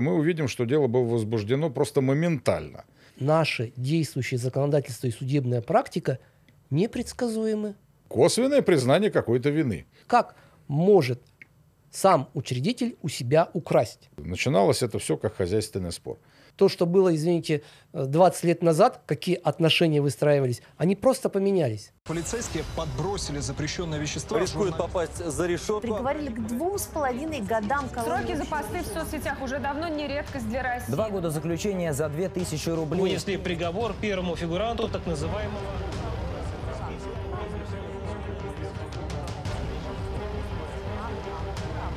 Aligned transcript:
Мы 0.00 0.14
увидим, 0.14 0.48
что 0.48 0.64
дело 0.64 0.86
было 0.86 1.04
возбуждено 1.04 1.68
просто 1.68 2.00
моментально. 2.00 2.86
Наше 3.20 3.74
действующее 3.76 4.38
законодательство 4.38 5.06
и 5.06 5.10
судебная 5.10 5.60
практика 5.60 6.18
непредсказуемы. 6.70 7.74
Косвенное 8.08 8.62
признание 8.62 9.10
какой-то 9.10 9.50
вины. 9.50 9.84
Как 10.06 10.34
может 10.66 11.20
сам 11.90 12.30
учредитель 12.32 12.96
у 13.02 13.08
себя 13.08 13.50
украсть? 13.52 14.08
Начиналось 14.16 14.82
это 14.82 14.98
все 14.98 15.18
как 15.18 15.36
хозяйственный 15.36 15.92
спор. 15.92 16.18
То, 16.56 16.68
что 16.68 16.86
было, 16.86 17.14
извините, 17.14 17.62
20 17.92 18.44
лет 18.44 18.62
назад, 18.62 19.00
какие 19.06 19.36
отношения 19.36 20.00
выстраивались, 20.00 20.62
они 20.76 20.96
просто 20.96 21.28
поменялись. 21.28 21.92
Полицейские 22.04 22.64
подбросили 22.76 23.38
запрещенное 23.38 23.98
вещество. 23.98 24.38
Рискует 24.38 24.76
попасть 24.76 25.24
за 25.24 25.46
решетку. 25.46 25.80
Приговорили 25.80 26.28
к 26.28 26.46
двум 26.46 26.78
с 26.78 26.86
половиной 26.86 27.40
годам 27.40 27.88
колонии. 27.88 28.24
Сроки 28.24 28.36
за 28.36 28.44
посты 28.44 28.82
в 28.82 28.86
соцсетях 28.86 29.42
уже 29.42 29.58
давно 29.58 29.88
не 29.88 30.06
редкость 30.06 30.48
для 30.48 30.62
России. 30.62 30.90
Два 30.90 31.08
года 31.08 31.30
заключения 31.30 31.92
за 31.92 32.08
2000 32.08 32.68
рублей. 32.70 33.00
Вынесли 33.00 33.36
приговор 33.36 33.94
первому 34.00 34.36
фигуранту 34.36 34.88
так 34.88 35.06
называемого... 35.06 35.58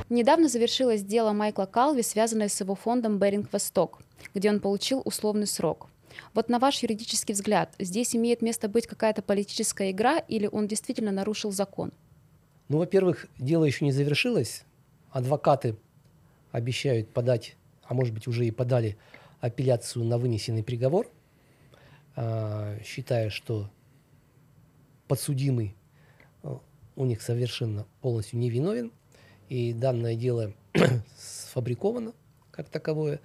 Недавно 0.08 0.48
завершилось 0.48 1.02
дело 1.02 1.32
Майкла 1.32 1.64
Калви, 1.64 2.02
связанное 2.02 2.48
с 2.48 2.60
его 2.60 2.76
фондом 2.76 3.18
«Беринг 3.18 3.52
Восток», 3.52 3.98
где 4.34 4.50
он 4.50 4.60
получил 4.60 5.02
условный 5.04 5.46
срок. 5.46 5.88
Вот 6.34 6.48
на 6.48 6.58
ваш 6.58 6.82
юридический 6.82 7.34
взгляд, 7.34 7.74
здесь 7.78 8.16
имеет 8.16 8.42
место 8.42 8.68
быть 8.68 8.86
какая-то 8.86 9.22
политическая 9.22 9.90
игра 9.90 10.18
или 10.18 10.48
он 10.50 10.66
действительно 10.66 11.12
нарушил 11.12 11.52
закон? 11.52 11.92
Ну, 12.68 12.78
во-первых, 12.78 13.26
дело 13.38 13.64
еще 13.64 13.84
не 13.84 13.92
завершилось. 13.92 14.64
Адвокаты 15.10 15.76
обещают 16.52 17.10
подать, 17.12 17.56
а 17.84 17.94
может 17.94 18.14
быть 18.14 18.26
уже 18.26 18.46
и 18.46 18.50
подали 18.50 18.96
апелляцию 19.40 20.04
на 20.04 20.18
вынесенный 20.18 20.64
приговор, 20.64 21.10
а, 22.16 22.78
считая, 22.82 23.30
что 23.30 23.70
подсудимый 25.06 25.76
э, 26.42 26.56
у 26.96 27.04
них 27.04 27.22
совершенно 27.22 27.86
полностью 28.00 28.38
невиновен– 28.38 28.90
и 29.48 29.72
данное 29.72 30.14
дело 30.14 30.52
сфабриковано 31.18 32.12
как 32.50 32.68
таковое. 32.68 33.20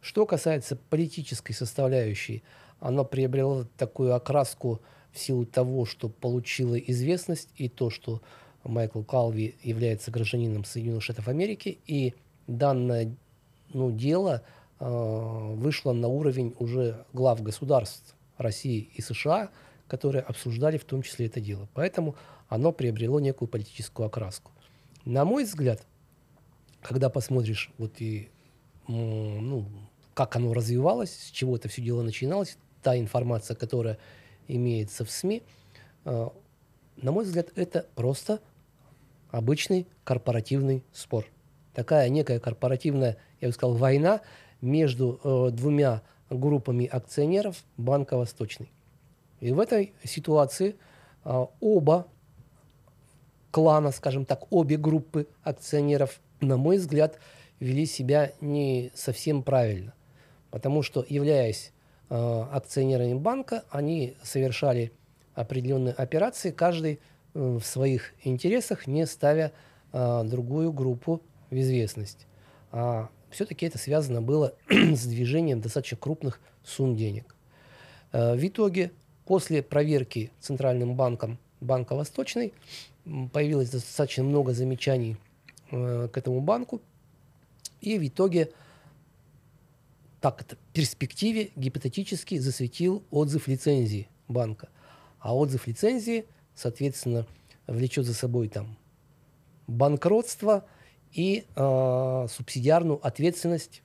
Что 0.00 0.26
касается 0.26 0.76
политической 0.76 1.52
составляющей, 1.52 2.42
оно 2.80 3.04
приобрело 3.04 3.66
такую 3.76 4.14
окраску 4.14 4.80
в 5.12 5.18
силу 5.18 5.46
того, 5.46 5.86
что 5.86 6.08
получило 6.08 6.76
известность, 6.76 7.48
и 7.56 7.68
то, 7.68 7.90
что 7.90 8.20
Майкл 8.64 9.02
Калви 9.02 9.56
является 9.62 10.10
гражданином 10.10 10.64
Соединенных 10.64 11.02
Штатов 11.02 11.28
Америки, 11.28 11.78
и 11.86 12.14
данное 12.46 13.16
ну, 13.72 13.90
дело 13.90 14.42
э, 14.78 15.54
вышло 15.54 15.92
на 15.92 16.08
уровень 16.08 16.54
уже 16.58 17.04
глав 17.12 17.42
государств 17.42 18.14
России 18.36 18.90
и 18.94 19.00
США, 19.00 19.50
которые 19.88 20.22
обсуждали 20.22 20.78
в 20.78 20.84
том 20.84 21.02
числе 21.02 21.26
это 21.26 21.40
дело. 21.40 21.68
Поэтому 21.74 22.16
оно 22.48 22.72
приобрело 22.72 23.20
некую 23.20 23.48
политическую 23.48 24.06
окраску. 24.06 24.50
На 25.04 25.24
мой 25.24 25.44
взгляд, 25.44 25.86
когда 26.82 27.08
посмотришь 27.08 27.70
вот 27.78 28.00
и 28.00 28.28
ну, 28.88 29.66
как 30.14 30.36
оно 30.36 30.54
развивалось, 30.54 31.14
с 31.14 31.30
чего 31.30 31.56
это 31.56 31.68
все 31.68 31.82
дело 31.82 32.02
начиналось, 32.02 32.56
та 32.82 32.96
информация, 32.98 33.54
которая 33.54 33.98
имеется 34.48 35.04
в 35.04 35.10
СМИ, 35.10 35.42
э, 36.04 36.28
на 36.96 37.12
мой 37.12 37.24
взгляд, 37.24 37.48
это 37.56 37.86
просто 37.94 38.40
обычный 39.30 39.86
корпоративный 40.04 40.84
спор. 40.92 41.26
Такая 41.74 42.08
некая 42.08 42.40
корпоративная, 42.40 43.18
я 43.40 43.48
бы 43.48 43.54
сказал, 43.54 43.74
война 43.76 44.22
между 44.60 45.20
э, 45.22 45.50
двумя 45.52 46.02
группами 46.30 46.86
акционеров 46.86 47.64
Банка 47.76 48.16
Восточный. 48.16 48.70
И 49.40 49.52
в 49.52 49.60
этой 49.60 49.92
ситуации 50.02 50.76
э, 51.24 51.46
оба 51.60 52.06
клана, 53.50 53.90
скажем 53.90 54.24
так, 54.24 54.50
обе 54.50 54.76
группы 54.76 55.28
акционеров, 55.42 56.20
на 56.40 56.56
мой 56.56 56.78
взгляд, 56.78 57.18
вели 57.60 57.86
себя 57.86 58.32
не 58.40 58.90
совсем 58.94 59.42
правильно. 59.42 59.94
Потому 60.50 60.82
что, 60.82 61.04
являясь 61.08 61.72
э, 62.08 62.14
акционерами 62.14 63.14
банка, 63.14 63.64
они 63.70 64.16
совершали 64.22 64.92
определенные 65.34 65.94
операции, 65.94 66.50
каждый 66.50 67.00
э, 67.34 67.58
в 67.60 67.64
своих 67.64 68.14
интересах, 68.22 68.86
не 68.86 69.06
ставя 69.06 69.52
э, 69.92 70.22
другую 70.24 70.72
группу 70.72 71.22
в 71.50 71.54
известность. 71.58 72.26
А 72.72 73.08
все-таки 73.30 73.66
это 73.66 73.78
связано 73.78 74.22
было 74.22 74.54
с 74.68 75.06
движением 75.06 75.60
достаточно 75.60 75.96
крупных 75.96 76.40
сумм 76.64 76.96
денег. 76.96 77.34
Э, 78.12 78.34
в 78.34 78.46
итоге, 78.46 78.92
после 79.24 79.62
проверки 79.62 80.30
Центральным 80.40 80.94
банком 80.94 81.38
Банка 81.60 81.94
Восточный, 81.94 82.52
появилось 83.32 83.70
достаточно 83.70 84.24
много 84.24 84.52
замечаний 84.52 85.16
э, 85.70 86.08
к 86.12 86.16
этому 86.16 86.40
банку. 86.40 86.80
И 87.86 88.00
в 88.00 88.08
итоге, 88.08 88.50
так 90.20 90.40
это, 90.40 90.56
в 90.56 90.72
перспективе 90.72 91.52
гипотетически 91.54 92.36
засветил 92.38 93.04
отзыв 93.12 93.46
лицензии 93.46 94.08
банка. 94.26 94.70
А 95.20 95.36
отзыв 95.36 95.68
лицензии, 95.68 96.26
соответственно, 96.56 97.28
влечет 97.68 98.04
за 98.04 98.12
собой 98.12 98.48
там 98.48 98.76
банкротство 99.68 100.66
и 101.12 101.44
э, 101.54 102.26
субсидиарную 102.28 103.06
ответственность 103.06 103.82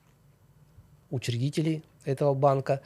учредителей 1.12 1.84
этого 2.04 2.34
банка. 2.34 2.82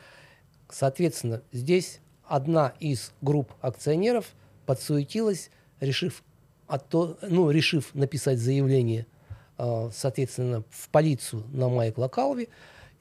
Соответственно, 0.69 1.41
здесь 1.53 2.01
одна 2.25 2.73
из 2.81 3.13
групп 3.21 3.53
акционеров 3.61 4.33
подсуетилась 4.65 5.49
решив, 5.79 6.23
а 6.67 6.77
то, 6.77 7.17
ну, 7.21 7.49
решив 7.51 7.95
написать 7.95 8.37
заявление, 8.37 9.07
соответственно, 9.57 10.63
в 10.69 10.89
полицию 10.89 11.43
на 11.51 11.69
Майкла 11.69 12.07
Калви 12.07 12.49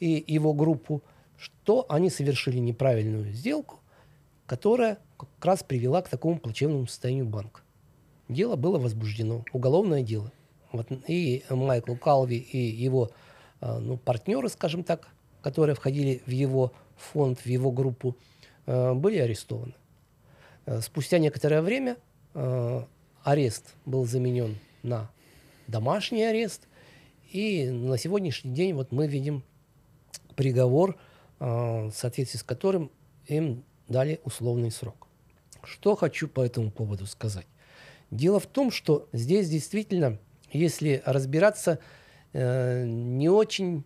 и 0.01 0.25
его 0.27 0.53
группу, 0.55 1.03
что 1.37 1.87
они 1.89 2.11
совершили 2.11 2.59
неправильную 2.59 3.33
сделку, 3.33 3.81
которая 4.47 4.99
как 5.19 5.45
раз 5.45 5.63
привела 5.63 6.03
к 6.03 6.09
такому 6.09 6.39
плачевному 6.39 6.87
состоянию 6.87 7.27
банка. 7.27 7.63
Дело 8.29 8.57
было 8.57 8.79
возбуждено, 8.79 9.45
уголовное 9.53 10.03
дело. 10.03 10.33
Вот, 10.73 10.89
и 11.07 11.45
Майкл 11.51 11.95
Калви, 11.95 12.37
и 12.37 12.59
его 12.59 13.11
э, 13.61 13.79
ну, 13.79 13.97
партнеры, 13.97 14.49
скажем 14.49 14.83
так, 14.83 15.09
которые 15.43 15.77
входили 15.77 16.23
в 16.27 16.31
его 16.31 16.73
фонд, 16.97 17.41
в 17.41 17.47
его 17.47 17.71
группу, 17.71 18.17
э, 18.67 18.93
были 18.95 19.19
арестованы. 19.19 19.75
Спустя 20.81 21.19
некоторое 21.19 21.61
время 21.61 21.99
арест 23.23 23.75
был 23.85 24.07
заменен 24.07 24.59
на 24.83 25.11
домашний 25.67 26.25
арест. 26.25 26.69
И 27.31 27.69
на 27.69 27.99
сегодняшний 27.99 28.53
день 28.53 28.75
вот 28.75 28.93
мы 28.93 29.07
видим 29.07 29.43
приговор, 30.37 30.97
э, 31.41 31.45
в 31.45 31.93
соответствии 31.93 32.39
с 32.39 32.43
которым 32.43 32.91
им 33.27 33.65
дали 33.89 34.21
условный 34.25 34.71
срок. 34.71 35.09
Что 35.63 35.97
хочу 35.97 36.29
по 36.29 36.41
этому 36.41 36.71
поводу 36.71 37.07
сказать. 37.07 37.47
Дело 38.11 38.39
в 38.39 38.47
том, 38.47 38.71
что 38.71 39.09
здесь 39.13 39.49
действительно, 39.49 40.19
если 40.53 41.03
разбираться, 41.05 41.79
э, 42.33 42.85
не 42.87 43.29
очень 43.29 43.85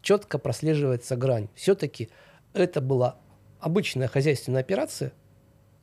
четко 0.00 0.38
прослеживается 0.38 1.16
грань. 1.16 1.48
Все-таки 1.54 2.08
это 2.52 2.80
была 2.80 3.18
обычная 3.60 4.08
хозяйственная 4.08 4.60
операция, 4.60 5.12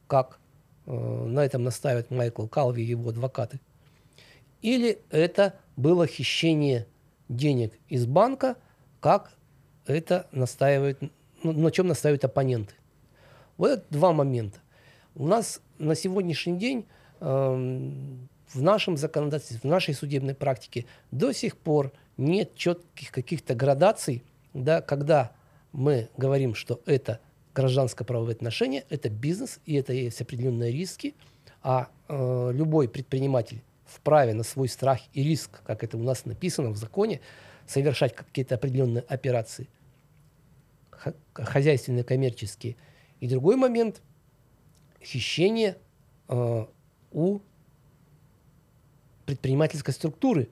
как 0.08 0.40
Э, 0.86 0.92
на 1.25 1.46
этом 1.46 1.63
настаивает 1.63 2.12
Майкл 2.12 2.47
Калви 2.47 2.84
и 2.84 2.88
его 2.88 3.09
адвокаты. 3.09 3.59
Или 4.63 5.00
это 5.12 5.59
было 5.75 6.07
хищение 6.07 6.88
денег 7.28 7.74
из 7.90 8.06
банка, 8.07 8.56
как 9.01 9.34
это 9.85 10.27
настаивает, 10.31 11.00
ну, 11.44 11.51
на 11.51 11.69
чем 11.69 11.88
настаивают 11.88 12.24
оппоненты. 12.24 12.74
Вот 13.57 13.83
два 13.89 14.13
момента. 14.13 14.60
У 15.15 15.27
нас 15.27 15.62
на 15.77 15.95
сегодняшний 15.95 16.57
день 16.57 16.86
э, 17.19 17.25
в 17.25 18.62
нашем 18.62 18.95
законодательстве, 18.95 19.60
в 19.60 19.65
нашей 19.65 19.94
судебной 19.94 20.33
практике 20.33 20.86
до 21.12 21.33
сих 21.33 21.57
пор 21.57 21.92
нет 22.16 22.56
четких 22.56 23.12
каких-то 23.12 23.56
градаций, 23.56 24.24
да, 24.54 24.81
когда 24.81 25.33
мы 25.74 26.07
говорим, 26.16 26.56
что 26.56 26.80
это 26.86 27.19
гражданско-правовые 27.54 28.36
отношения, 28.36 28.86
это 28.89 29.09
бизнес, 29.09 29.59
и 29.66 29.75
это 29.75 29.92
есть 29.92 30.21
определенные 30.21 30.71
риски, 30.71 31.16
а 31.62 31.89
э, 32.07 32.51
любой 32.54 32.88
предприниматель 32.88 33.62
вправе 33.94 34.34
на 34.34 34.44
свой 34.44 34.68
страх 34.68 35.00
и 35.13 35.24
риск, 35.24 35.62
как 35.63 35.84
это 35.84 35.98
у 35.98 36.04
нас 36.04 36.25
написано 36.25 36.69
в 36.69 36.78
законе, 36.78 37.22
совершать 37.68 38.16
какие-то 38.16 38.56
определенные 38.56 39.04
операции, 39.04 39.68
хозяйственные, 41.34 42.04
коммерческие. 42.04 42.75
И 43.19 43.28
другой 43.28 43.56
момент– 43.56 44.01
хищение 45.04 45.78
э, 46.30 46.66
у 47.12 47.40
предпринимательской 49.25 49.92
структуры 49.92 50.50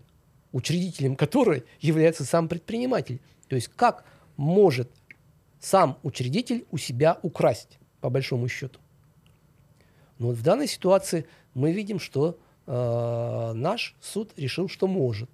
учредителем 0.51 1.15
которой 1.15 1.63
является 1.79 2.25
сам 2.25 2.47
предприниматель. 2.47 3.19
То 3.47 3.55
есть 3.55 3.69
как 3.69 4.05
может 4.38 4.91
сам 5.59 5.97
учредитель 6.03 6.65
у 6.71 6.77
себя 6.77 7.19
украсть, 7.21 7.79
по 7.99 8.09
большому 8.09 8.47
счету. 8.47 8.79
Но 10.17 10.27
вот 10.27 10.38
в 10.38 10.43
данной 10.43 10.67
ситуации 10.67 11.25
мы 11.53 11.71
видим, 11.71 11.99
что 11.99 12.39
э, 12.67 13.51
наш 13.55 13.95
суд 14.01 14.31
решил, 14.37 14.69
что 14.69 14.87
может. 14.87 15.29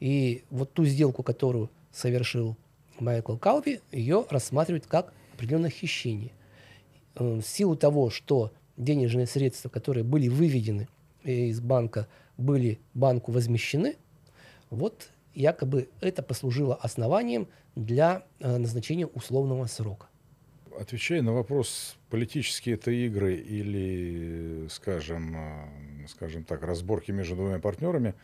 И 0.00 0.44
вот 0.50 0.72
ту 0.72 0.84
сделку, 0.84 1.22
которую 1.22 1.70
совершил 1.92 2.56
Майкл 2.98 3.36
Калви, 3.36 3.80
ее 3.92 4.26
рассматривают 4.30 4.86
как 4.86 5.12
определенное 5.34 5.70
хищение. 5.70 6.32
Э, 7.14 7.36
В 7.36 7.42
силу 7.42 7.76
того, 7.76 8.10
что 8.10 8.52
денежные 8.76 9.26
средства, 9.26 9.68
которые 9.68 10.04
были 10.04 10.28
выведены 10.28 10.88
из 11.22 11.60
банка, 11.60 12.08
были 12.36 12.78
банку 12.94 13.32
возмещены, 13.32 13.96
вот 14.70 15.10
якобы 15.34 15.88
это 16.00 16.22
послужило 16.22 16.74
основанием 16.74 17.48
для 17.76 18.24
э, 18.38 18.56
назначения 18.56 19.06
условного 19.06 19.66
срока. 19.66 20.06
Отвечая 20.78 21.20
на 21.22 21.32
вопрос, 21.32 21.96
политические 22.08 22.76
это 22.76 22.90
игры 22.90 23.34
или, 23.34 24.66
скажем, 24.70 25.36
скажем 26.08 26.44
так, 26.44 26.62
разборки 26.62 27.10
между 27.10 27.36
двумя 27.36 27.58
партнерами, 27.58 28.14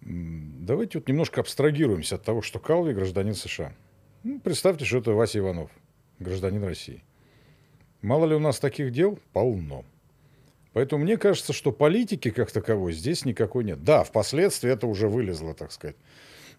давайте 0.00 0.98
вот 0.98 1.08
немножко 1.08 1.40
абстрагируемся 1.40 2.16
от 2.16 2.24
того, 2.24 2.42
что 2.42 2.58
Калви 2.58 2.92
гражданин 2.92 3.34
США. 3.34 3.72
Ну, 4.22 4.40
представьте, 4.40 4.84
что 4.84 4.98
это 4.98 5.12
Вася 5.12 5.38
Иванов, 5.38 5.70
гражданин 6.18 6.62
России. 6.64 7.02
Мало 8.02 8.26
ли 8.26 8.34
у 8.34 8.38
нас 8.38 8.58
таких 8.58 8.92
дел? 8.92 9.18
Полно. 9.32 9.84
Поэтому 10.72 11.04
мне 11.04 11.16
кажется, 11.16 11.52
что 11.52 11.72
политики 11.72 12.30
как 12.30 12.50
таковой 12.50 12.92
здесь 12.92 13.24
никакой 13.24 13.64
нет. 13.64 13.82
Да, 13.82 14.04
впоследствии 14.04 14.70
это 14.70 14.86
уже 14.86 15.08
вылезло, 15.08 15.54
так 15.54 15.72
сказать, 15.72 15.96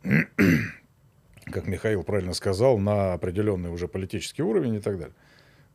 как 1.45 1.67
Михаил 1.67 2.03
правильно 2.03 2.33
сказал, 2.33 2.77
на 2.77 3.13
определенный 3.13 3.69
уже 3.69 3.87
политический 3.87 4.43
уровень 4.43 4.75
и 4.75 4.79
так 4.79 4.97
далее. 4.97 5.15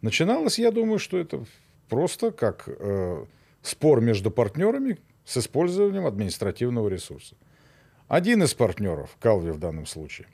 Начиналось, 0.03 0.59
я 0.59 0.71
думаю, 0.71 0.99
что 0.99 1.19
это 1.19 1.45
просто 1.89 2.31
как 2.31 2.65
э, 2.67 3.25
спор 3.67 4.01
между 4.01 4.31
партнерами 4.31 4.99
с 5.25 5.37
использованием 5.39 6.07
административного 6.07 6.89
ресурса. 6.89 7.35
Один 8.09 8.43
из 8.43 8.55
партнеров, 8.55 9.17
Калви 9.21 9.51
в 9.51 9.59
данном 9.59 9.87
случае, 9.87 10.29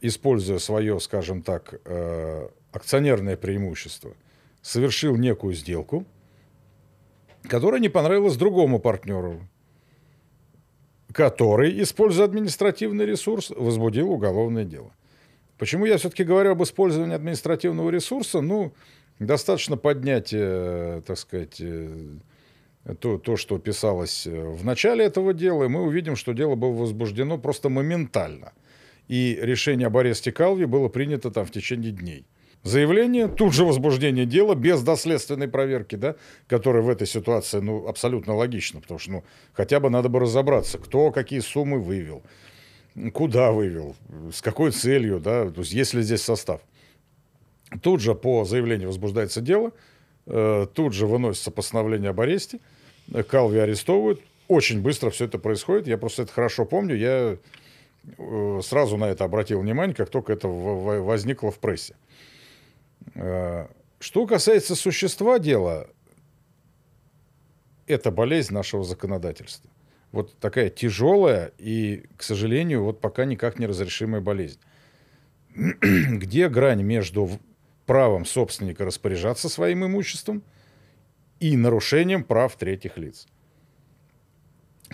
используя 0.00 0.58
свое, 0.58 0.98
скажем 1.00 1.42
так, 1.42 1.80
э, 1.84 2.48
акционерное 2.72 3.36
преимущество, 3.36 4.14
совершил 4.62 5.16
некую 5.16 5.54
сделку, 5.54 6.04
которая 7.42 7.80
не 7.80 7.88
понравилась 7.88 8.36
другому 8.36 8.78
партнеру, 8.78 9.46
который, 11.12 11.82
используя 11.82 12.26
административный 12.26 13.06
ресурс, 13.06 13.50
возбудил 13.50 14.10
уголовное 14.10 14.64
дело. 14.64 14.92
Почему 15.58 15.86
я 15.86 15.96
все-таки 15.96 16.24
говорю 16.24 16.52
об 16.52 16.62
использовании 16.62 17.14
административного 17.14 17.88
ресурса? 17.90 18.40
Ну, 18.40 18.72
достаточно 19.18 19.76
поднять, 19.76 20.30
э, 20.32 21.00
так 21.06 21.16
сказать, 21.16 21.56
э, 21.60 22.18
то, 22.94 23.18
то, 23.18 23.36
что 23.36 23.58
писалось 23.58 24.26
э, 24.26 24.48
в 24.48 24.64
начале 24.64 25.04
этого 25.04 25.34
дела, 25.34 25.64
и 25.64 25.68
мы 25.68 25.82
увидим, 25.82 26.16
что 26.16 26.32
дело 26.32 26.54
было 26.54 26.72
возбуждено 26.72 27.38
просто 27.38 27.68
моментально. 27.68 28.52
И 29.08 29.38
решение 29.40 29.86
об 29.88 29.96
аресте 29.96 30.32
Калви 30.32 30.66
было 30.66 30.88
принято 30.88 31.30
там 31.30 31.44
в 31.44 31.50
течение 31.50 31.92
дней. 31.92 32.26
Заявление, 32.62 33.28
тут 33.28 33.52
же 33.52 33.64
возбуждение 33.64 34.26
дела, 34.26 34.56
без 34.56 34.82
доследственной 34.82 35.46
проверки, 35.46 35.94
да, 35.94 36.16
которая 36.48 36.82
в 36.82 36.88
этой 36.88 37.06
ситуации, 37.06 37.60
ну, 37.60 37.86
абсолютно 37.86 38.34
логично, 38.34 38.80
потому 38.80 38.98
что, 38.98 39.10
ну, 39.12 39.24
хотя 39.52 39.78
бы 39.78 39.88
надо 39.88 40.08
бы 40.08 40.18
разобраться, 40.18 40.78
кто 40.78 41.12
какие 41.12 41.38
суммы 41.40 41.78
вывел, 41.78 42.24
куда 43.12 43.52
вывел, 43.52 43.94
с 44.32 44.42
какой 44.42 44.72
целью, 44.72 45.20
да, 45.20 45.48
то 45.50 45.60
есть 45.60 45.72
есть 45.72 45.94
ли 45.94 46.02
здесь 46.02 46.22
состав. 46.22 46.60
Тут 47.82 48.00
же 48.00 48.16
по 48.16 48.44
заявлению 48.44 48.88
возбуждается 48.88 49.40
дело, 49.40 49.70
э, 50.26 50.66
тут 50.72 50.92
же 50.92 51.06
выносится 51.06 51.52
постановление 51.52 52.10
об 52.10 52.20
аресте, 52.20 52.58
Калви 53.28 53.58
арестовывают, 53.58 54.20
очень 54.48 54.82
быстро 54.82 55.10
все 55.10 55.24
это 55.26 55.38
происходит, 55.38 55.86
я 55.86 55.98
просто 55.98 56.22
это 56.22 56.32
хорошо 56.32 56.64
помню, 56.64 56.96
я 56.96 57.36
э, 58.18 58.60
сразу 58.62 58.96
на 58.96 59.04
это 59.06 59.24
обратил 59.24 59.60
внимание, 59.60 59.94
как 59.94 60.10
только 60.10 60.32
это 60.32 60.48
возникло 60.48 61.50
в 61.50 61.58
прессе. 61.58 61.96
Э, 63.14 63.66
Что 63.98 64.26
касается 64.26 64.74
существа 64.74 65.38
дела, 65.38 65.88
это 67.86 68.10
болезнь 68.10 68.52
нашего 68.52 68.84
законодательства. 68.84 69.70
Вот 70.12 70.36
такая 70.38 70.70
тяжелая 70.70 71.52
и, 71.58 72.04
к 72.16 72.22
сожалению, 72.22 72.84
вот 72.84 73.00
пока 73.00 73.24
никак 73.24 73.58
не 73.58 73.66
разрешимая 73.66 74.20
болезнь. 74.20 74.58
Где 75.54 76.48
грань 76.48 76.82
между 76.82 77.30
правом 77.86 78.24
собственника 78.24 78.84
распоряжаться 78.84 79.48
своим 79.48 79.84
имуществом 79.86 80.42
и 81.40 81.56
нарушением 81.56 82.24
прав 82.24 82.56
третьих 82.56 82.96
лиц? 82.98 83.26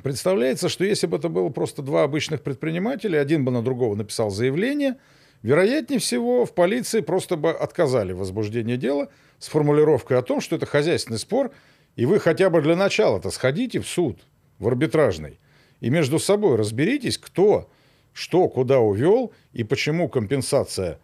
Представляется, 0.03 0.69
что 0.69 0.85
если 0.85 1.07
бы 1.07 1.19
это 1.19 1.29
было 1.29 1.51
просто 1.51 1.83
два 1.83 2.05
обычных 2.05 2.43
предпринимателя, 2.43 3.19
один 3.19 3.45
бы 3.45 3.53
на 3.53 3.63
другого 3.63 3.95
написал 3.95 4.31
заявление, 4.31 4.97
вероятнее 5.43 6.01
всего 6.01 6.47
в 6.47 6.55
полиции 6.55 7.01
просто 7.01 7.37
бы 7.37 7.51
отказали 7.51 8.13
в 8.13 8.19
возбуждении 8.19 8.77
дела 8.77 9.09
с 9.39 9.49
формулировкой 9.49 10.19
о 10.19 10.23
том, 10.23 10.41
что 10.41 10.57
это 10.57 10.67
хозяйственный 10.67 11.19
спор, 11.19 11.53
и 11.95 12.07
вы 12.07 12.21
хотя 12.21 12.49
бы 12.49 12.63
для 12.63 12.75
начала-то 12.75 13.31
сходите 13.31 13.81
в 13.81 13.87
суд, 13.87 14.21
в 14.59 14.67
арбитражный, 14.67 15.39
и 15.81 15.91
между 15.91 16.19
собой 16.19 16.57
разберитесь, 16.57 17.19
кто 17.19 17.69
что 18.13 18.49
куда 18.49 18.79
увел 18.79 19.33
и 19.53 19.65
почему 19.65 20.09
компенсация 20.09 20.99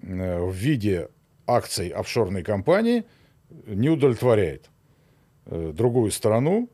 э, 0.00 0.40
в 0.40 0.52
виде 0.52 1.08
акций 1.46 1.88
офшорной 1.88 2.42
компании 2.42 3.04
не 3.66 3.88
удовлетворяет 3.88 4.70
другую 5.46 6.10
сторону, 6.10 6.68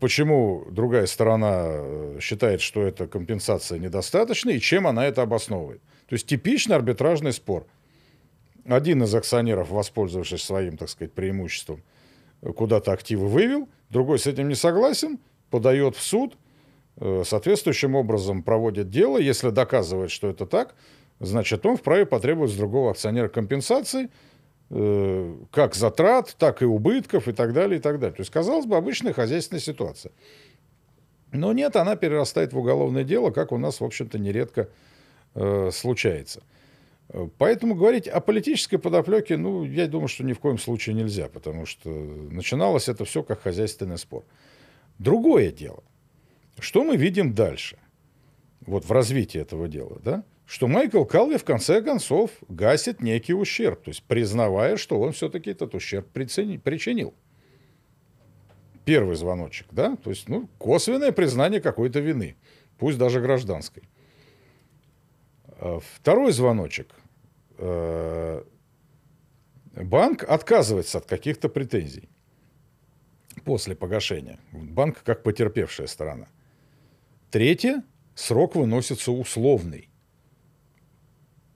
почему 0.00 0.66
другая 0.70 1.06
сторона 1.06 1.64
э, 1.66 2.18
считает, 2.20 2.60
что 2.60 2.82
эта 2.82 3.06
компенсация 3.06 3.78
недостаточна 3.78 4.50
и 4.50 4.60
чем 4.60 4.86
она 4.86 5.06
это 5.06 5.22
обосновывает. 5.22 5.80
То 6.08 6.14
есть 6.14 6.26
типичный 6.26 6.76
арбитражный 6.76 7.32
спор. 7.32 7.66
Один 8.64 9.02
из 9.02 9.14
акционеров, 9.14 9.70
воспользовавшись 9.70 10.42
своим, 10.42 10.76
так 10.76 10.88
сказать, 10.88 11.12
преимуществом, 11.12 11.82
э, 12.42 12.52
куда-то 12.52 12.92
активы 12.92 13.28
вывел, 13.28 13.68
другой 13.90 14.18
с 14.18 14.26
этим 14.26 14.48
не 14.48 14.54
согласен, 14.54 15.18
подает 15.50 15.96
в 15.96 16.02
суд, 16.02 16.36
э, 16.96 17.22
соответствующим 17.24 17.94
образом 17.94 18.42
проводит 18.42 18.90
дело. 18.90 19.18
Если 19.18 19.50
доказывает, 19.50 20.10
что 20.10 20.28
это 20.28 20.46
так, 20.46 20.74
значит, 21.20 21.64
он 21.64 21.76
вправе 21.76 22.06
потребовать 22.06 22.50
с 22.50 22.56
другого 22.56 22.90
акционера 22.90 23.28
компенсации, 23.28 24.04
э, 24.04 24.08
как 24.68 25.74
затрат, 25.76 26.34
так 26.38 26.60
и 26.60 26.64
убытков 26.64 27.28
и 27.28 27.32
так 27.32 27.52
далее, 27.52 27.78
и 27.78 27.80
так 27.80 28.00
далее. 28.00 28.16
То 28.16 28.22
есть, 28.22 28.32
казалось 28.32 28.66
бы, 28.66 28.76
обычная 28.76 29.12
хозяйственная 29.12 29.60
ситуация. 29.60 30.12
Но 31.32 31.52
нет, 31.52 31.76
она 31.76 31.96
перерастает 31.96 32.52
в 32.52 32.58
уголовное 32.58 33.04
дело, 33.04 33.30
как 33.30 33.52
у 33.52 33.58
нас, 33.58 33.80
в 33.80 33.84
общем-то, 33.84 34.18
нередко 34.18 34.68
э, 35.34 35.70
случается. 35.72 36.42
Э, 37.08 37.28
Поэтому 37.38 37.74
говорить 37.74 38.08
о 38.08 38.20
политической 38.20 38.78
подоплеке, 38.78 39.36
ну, 39.36 39.64
я 39.64 39.86
думаю, 39.86 40.08
что 40.08 40.24
ни 40.24 40.32
в 40.32 40.40
коем 40.40 40.58
случае 40.58 40.94
нельзя, 40.94 41.28
потому 41.28 41.66
что 41.66 41.90
начиналось 41.90 42.88
это 42.88 43.04
все 43.04 43.22
как 43.22 43.42
хозяйственный 43.42 43.98
спор. 43.98 44.24
Другое 44.98 45.52
дело, 45.52 45.82
что 46.58 46.84
мы 46.84 46.96
видим 46.96 47.34
дальше, 47.34 47.78
вот 48.60 48.84
в 48.84 48.92
развитии 48.92 49.40
этого 49.40 49.68
дела, 49.68 49.98
да? 50.02 50.24
Что 50.46 50.68
Майкл 50.68 51.04
Калви 51.04 51.38
в 51.38 51.44
конце 51.44 51.82
концов 51.82 52.30
гасит 52.48 53.02
некий 53.02 53.34
ущерб, 53.34 53.82
то 53.82 53.90
есть 53.90 54.04
признавая, 54.04 54.76
что 54.76 55.00
он 55.00 55.12
все-таки 55.12 55.50
этот 55.50 55.74
ущерб 55.74 56.08
причинил. 56.12 57.14
Первый 58.84 59.16
звоночек, 59.16 59.66
да, 59.72 59.96
то 59.96 60.10
есть 60.10 60.28
ну, 60.28 60.48
косвенное 60.58 61.10
признание 61.10 61.60
какой-то 61.60 61.98
вины, 61.98 62.36
пусть 62.78 62.98
даже 62.98 63.20
гражданской. 63.20 63.82
А 65.58 65.80
Второй 65.80 66.30
звоночек. 66.30 66.94
Э, 67.58 68.44
Банк 69.74 70.22
отказывается 70.22 70.98
от 70.98 71.06
каких-то 71.06 71.48
претензий 71.48 72.08
после 73.44 73.74
погашения. 73.74 74.38
Банк 74.52 75.02
как 75.02 75.24
потерпевшая 75.24 75.88
сторона. 75.88 76.28
Третье. 77.30 77.82
Срок 78.14 78.54
выносится 78.54 79.12
условный 79.12 79.90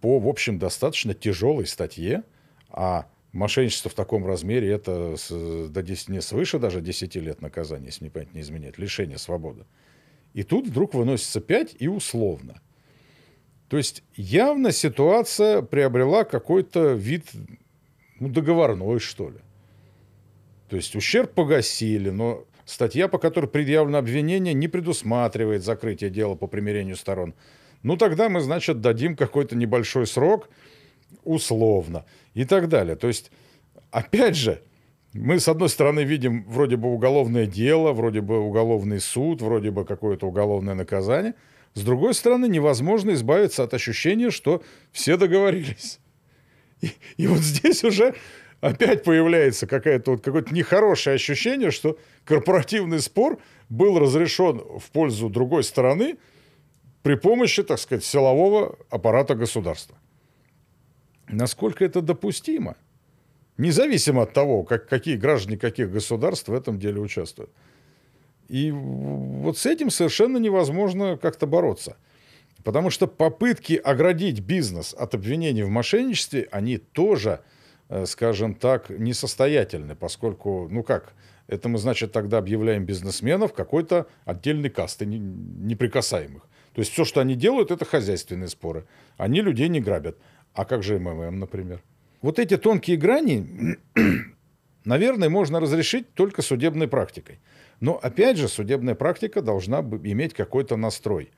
по, 0.01 0.19
в 0.19 0.29
общем, 0.29 0.59
достаточно 0.59 1.15
тяжелой 1.15 1.67
статье, 1.67 2.23
а 2.69 3.07
мошенничество 3.33 3.91
в 3.91 3.95
таком 3.95 4.27
размере 4.27 4.71
это 4.71 5.17
с- 5.17 5.69
до 5.69 5.83
10, 5.83 6.09
не 6.09 6.21
свыше 6.21 6.59
даже 6.59 6.81
10 6.81 7.21
лет 7.21 7.43
наказания, 7.43 7.87
если 7.87 8.05
мне 8.05 8.11
память 8.11 8.35
не 8.35 8.41
изменяет, 8.41 8.79
лишение 8.79 9.19
свободы. 9.19 9.65
И 10.35 10.43
тут 10.43 10.69
вдруг 10.69 10.95
выносится 10.95 11.41
5 11.41 11.77
и 11.79 11.89
условно. 11.89 12.61
То 13.69 13.77
есть 13.77 14.03
явно 14.17 14.73
ситуация 14.73 15.63
приобрела 15.63 16.25
какой-то 16.25 16.93
вид 16.93 17.27
ну, 18.19 18.29
договорной, 18.29 18.99
что 18.99 19.31
ли. 19.31 19.39
То 20.69 20.77
есть 20.77 20.95
ущерб 20.95 21.33
погасили, 21.35 22.11
но 22.11 22.45
статья, 22.65 23.09
по 23.09 23.19
которой 23.19 23.47
предъявлено 23.47 23.99
обвинение, 23.99 24.55
не 24.55 24.69
предусматривает 24.69 25.65
закрытие 25.65 26.11
дела 26.11 26.35
по 26.35 26.47
примирению 26.47 26.97
сторон. 26.97 27.35
Ну, 27.83 27.97
тогда 27.97 28.29
мы, 28.29 28.41
значит, 28.41 28.81
дадим 28.81 29.17
какой-то 29.17 29.57
небольшой 29.57 30.07
срок, 30.07 30.49
условно, 31.25 32.05
и 32.35 32.45
так 32.45 32.69
далее. 32.69 32.97
То 32.97 33.09
есть, 33.09 33.31
опять 33.91 34.37
же, 34.37 34.63
мы, 35.13 35.41
с 35.41 35.49
одной 35.49 35.69
стороны, 35.69 36.05
видим 36.05 36.45
вроде 36.49 36.77
бы 36.77 36.89
уголовное 36.93 37.47
дело, 37.47 37.93
вроде 37.93 38.21
бы 38.21 38.39
уголовный 38.39 39.01
суд, 39.01 39.43
вроде 39.43 39.71
бы 39.71 39.85
какое-то 39.85 40.27
уголовное 40.27 40.75
наказание. 40.75 41.35
С 41.75 41.83
другой 41.83 42.15
стороны, 42.15 42.47
невозможно 42.47 43.13
избавиться 43.13 43.63
от 43.63 43.75
ощущения, 43.75 44.31
что 44.31 44.63
все 44.93 45.17
договорились. 45.17 45.99
И, 46.81 46.93
и 47.17 47.27
вот 47.27 47.41
здесь 47.41 47.85
уже 47.85 48.15
опять 48.61 49.05
появляется 49.05 49.67
какое-то 49.67 50.13
вот, 50.13 50.23
какое-то 50.23 50.55
нехорошее 50.55 51.15
ощущение, 51.15 51.71
что 51.71 51.99
корпоративный 52.25 53.01
спор 53.01 53.39
был 53.69 53.99
разрешен 53.99 54.59
в 54.79 54.91
пользу 54.91 55.29
другой 55.29 55.65
стороны 55.65 56.19
при 57.03 57.15
помощи, 57.15 57.63
так 57.63 57.79
сказать, 57.79 58.05
силового 58.05 58.79
аппарата 58.91 59.35
государства. 59.35 59.97
Насколько 61.29 61.85
это 61.85 62.01
допустимо? 62.01 62.77
Независимо 63.57 64.23
от 64.23 64.33
того, 64.33 64.63
как, 64.65 64.89
какие 64.89 65.17
граждане 65.17 65.59
каких 65.59 65.91
государств 65.91 66.49
в 66.49 66.55
этом 66.55 66.79
деле 66.79 67.01
участвуют. 67.01 67.51
И 68.49 68.73
вот 68.73 69.59
с 69.59 69.67
этим 69.67 69.91
совершенно 69.91 70.39
невозможно 70.39 71.17
как-то 71.17 71.47
бороться. 71.47 71.97
Потому 72.65 72.91
что 72.91 73.07
попытки 73.07 73.75
оградить 73.75 74.41
бизнес 74.41 74.95
от 74.95 75.15
обвинений 75.15 75.63
в 75.63 75.69
мошенничестве, 75.69 76.49
они 76.51 76.79
тоже, 76.79 77.41
э, 77.89 78.07
скажем 78.07 78.55
так, 78.55 78.91
несостоятельны, 78.91 79.95
поскольку, 79.95 80.69
ну 80.71 80.83
как, 80.83 81.15
это 81.51 81.69
мы, 81.69 81.79
значит, 81.79 82.13
тогда 82.13 82.39
объявляем 82.39 82.85
бизнесменов 82.85 83.53
какой-то 83.53 84.07
отдельной 84.25 84.71
касты 84.71 85.05
неприкасаемых. 85.05 86.43
То 86.75 86.81
есть 86.81 86.93
все, 86.93 87.05
что 87.05 87.21
они 87.21 87.35
делают, 87.35 87.73
это 87.73 87.85
хозяйственные 87.85 88.49
споры. 88.49 88.87
Они 89.17 89.41
людей 89.41 89.69
не 89.69 89.81
грабят. 89.81 90.17
А 90.55 90.65
как 90.65 90.85
же 90.85 91.01
МММ, 91.01 91.41
например? 91.41 91.83
Вот 92.23 92.39
эти 92.39 92.57
тонкие 92.57 92.97
грани, 92.97 93.77
наверное, 94.85 95.29
можно 95.29 95.59
разрешить 95.59 96.15
только 96.15 96.43
судебной 96.43 96.87
практикой. 96.87 97.41
Но, 97.81 97.99
опять 98.01 98.37
же, 98.37 98.47
судебная 98.47 98.95
практика 98.95 99.43
должна 99.43 99.81
иметь 99.81 100.35
какой-то 100.35 100.77
настрой 100.77 101.31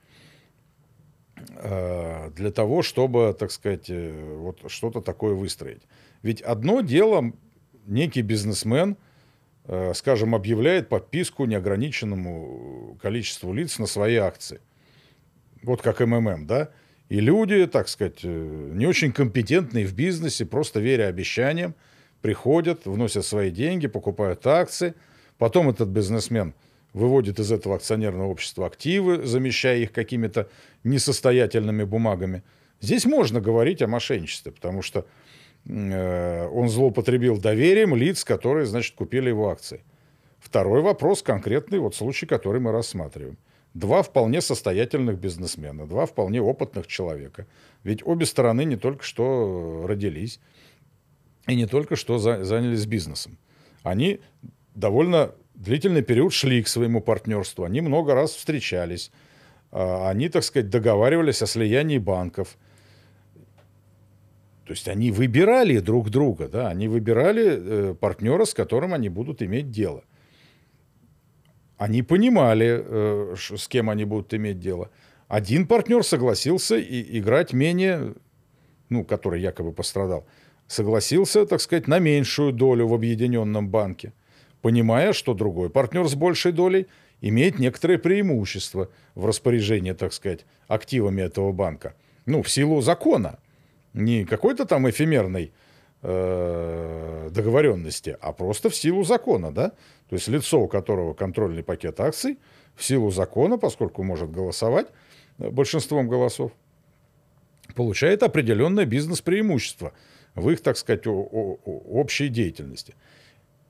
э, 1.57 2.31
для 2.37 2.51
того, 2.51 2.83
чтобы, 2.83 3.35
так 3.39 3.51
сказать, 3.51 3.89
э, 3.89 4.37
вот 4.37 4.71
что-то 4.71 5.01
такое 5.01 5.35
выстроить. 5.35 5.83
Ведь 6.23 6.43
одно 6.43 6.83
дело, 6.83 7.33
некий 7.87 8.23
бизнесмен, 8.23 8.99
скажем, 9.95 10.35
объявляет 10.35 10.89
подписку 10.89 11.45
неограниченному 11.45 12.99
количеству 13.01 13.53
лиц 13.53 13.79
на 13.79 13.87
свои 13.87 14.17
акции. 14.17 14.61
Вот 15.63 15.83
как 15.83 16.01
МММ, 16.01 16.47
да? 16.47 16.71
И 17.09 17.21
люди, 17.21 17.67
так 17.67 17.89
сказать, 17.89 18.25
не 18.25 18.87
очень 18.87 19.13
компетентные 19.13 19.87
в 19.87 19.95
бизнесе, 19.95 20.47
просто 20.47 20.81
веря 20.81 21.07
обещаниям, 21.07 21.75
приходят, 22.23 22.87
вносят 22.87 23.25
свои 23.25 23.51
деньги, 23.51 23.87
покупают 23.87 24.47
акции– 24.47 24.95
Потом 25.43 25.69
этот 25.69 25.89
бизнесмен 25.89 26.55
выводит 26.93 27.41
из 27.41 27.51
этого 27.51 27.75
акционерного 27.75 28.29
общества 28.29 28.65
активы, 28.65 29.27
замещая 29.27 29.79
их 29.79 29.91
какими-то 29.91 30.49
несостоятельными 30.85 31.83
бумагами. 31.83 32.45
Здесь 32.81 33.07
можно 33.07 33.41
говорить 33.41 33.83
о 33.83 33.89
мошенничестве, 33.89 34.53
потому 34.53 34.83
что 34.83 35.01
э, 35.01 35.05
он 35.69 36.69
злоупотребил 36.69 37.39
доверием 37.39 37.95
лиц, 37.95 38.25
которые, 38.25 38.67
значит, 38.67 38.95
купили 38.95 39.29
его 39.29 39.49
акции. 39.49 39.83
Второй 40.39 40.83
вопрос, 40.83 41.23
конкретный 41.23 41.79
вот 41.79 41.95
случай, 41.95 42.27
который 42.27 42.61
мы 42.61 42.73
рассматриваем. 42.73 43.39
Два 43.75 44.03
вполне 44.03 44.41
состоятельных 44.41 45.19
бизнесмена, 45.19 45.87
два 45.87 46.05
вполне 46.05 46.43
опытных 46.43 46.87
человека. 46.87 47.47
Ведь 47.85 48.07
обе 48.07 48.27
стороны 48.27 48.65
не 48.65 48.77
только 48.77 49.03
что 49.05 49.85
родились 49.87 50.41
и 51.47 51.55
не 51.55 51.67
только 51.67 51.97
что 51.97 52.19
за, 52.19 52.45
занялись 52.45 52.85
бизнесом. 52.87 53.39
Они 53.83 54.21
довольно 54.75 55.33
длительный 55.55 56.03
период 56.03 56.33
шли 56.33 56.63
к 56.63 56.69
своему 56.69 57.01
партнерству. 57.01 57.65
Они 57.65 57.81
много 57.81 58.15
раз 58.15 58.33
встречались. 58.33 59.11
А, 59.71 60.11
они, 60.11 60.29
так 60.29 60.45
сказать, 60.45 60.69
договаривались 60.69 61.41
о 61.41 61.47
слиянии 61.47 61.99
банков. 61.99 62.59
То 64.65 64.73
есть 64.73 64.89
они 64.89 65.11
выбирали 65.11 65.79
друг 65.79 66.11
друга, 66.11 66.49
да, 66.49 66.69
они 66.69 66.89
выбирали 66.89 67.45
э, 67.91 67.95
партнера, 67.95 68.45
с 68.45 68.55
которым 68.55 68.95
они 68.95 69.09
будут 69.09 69.43
иметь 69.43 69.71
дело. 69.71 70.05
Они 71.79 72.03
понимали, 72.03 72.83
э, 72.85 73.35
с 73.37 73.67
кем 73.69 73.91
они 73.91 74.05
будут 74.05 74.33
иметь 74.35 74.61
дело. 74.61 74.91
Один 75.29 75.67
партнер 75.67 76.05
согласился 76.05 76.77
и, 76.77 77.19
играть 77.19 77.53
менее, 77.53 78.15
ну, 78.89 79.05
который 79.05 79.41
якобы 79.41 79.73
пострадал, 79.73 80.27
согласился, 80.67 81.45
так 81.47 81.61
сказать, 81.61 81.89
на 81.89 81.99
меньшую 81.99 82.53
долю 82.53 82.87
в 82.87 82.95
объединенном 82.95 83.69
банке 83.69 84.13
понимая, 84.63 85.13
что 85.13 85.35
другой 85.35 85.69
партнер 85.69 86.09
с 86.09 86.15
большей 86.15 86.53
долей 86.53 86.87
имеет 87.21 87.59
некоторые 87.59 87.99
преимущества 87.99 88.89
в 89.15 89.27
распоряжении, 89.27 89.93
так 89.93 90.15
сказать, 90.15 90.47
активами 90.69 91.21
этого 91.21 91.53
банка. 91.53 91.95
Ну, 92.25 92.43
в 92.43 92.51
силу 92.51 92.81
закона. 92.81 93.39
Не 93.95 94.25
какой-то 94.25 94.65
там 94.65 94.89
эфемерной 94.89 95.53
э, 96.03 97.29
договоренности, 97.31 98.17
а 98.21 98.33
просто 98.33 98.71
в 98.71 98.75
силу 98.75 99.05
закона, 99.05 99.53
да? 99.53 99.71
То 100.09 100.17
есть 100.17 100.29
лицо, 100.29 100.61
у 100.61 100.69
которого 100.69 101.15
контрольный 101.15 101.63
пакет 101.63 102.01
акций, 102.01 102.39
в 102.75 102.85
силу 102.85 103.11
закона, 103.11 103.59
поскольку 103.59 104.03
может 104.03 104.31
голосовать 104.31 104.89
э, 105.39 105.51
большинством 105.51 106.09
голосов, 106.09 106.53
получает 107.75 108.23
определенное 108.23 108.85
бизнес-преимущество 108.85 109.93
в 110.35 110.51
их, 110.51 110.63
так 110.63 110.77
сказать, 110.77 111.07
общей 111.07 112.29
деятельности. 112.29 112.95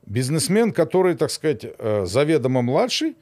Бизнесмен, 0.06 0.72
который, 0.72 1.14
так 1.14 1.30
сказать, 1.30 1.64
э, 1.64 2.04
заведомо 2.06 2.62
младший, 2.62 3.16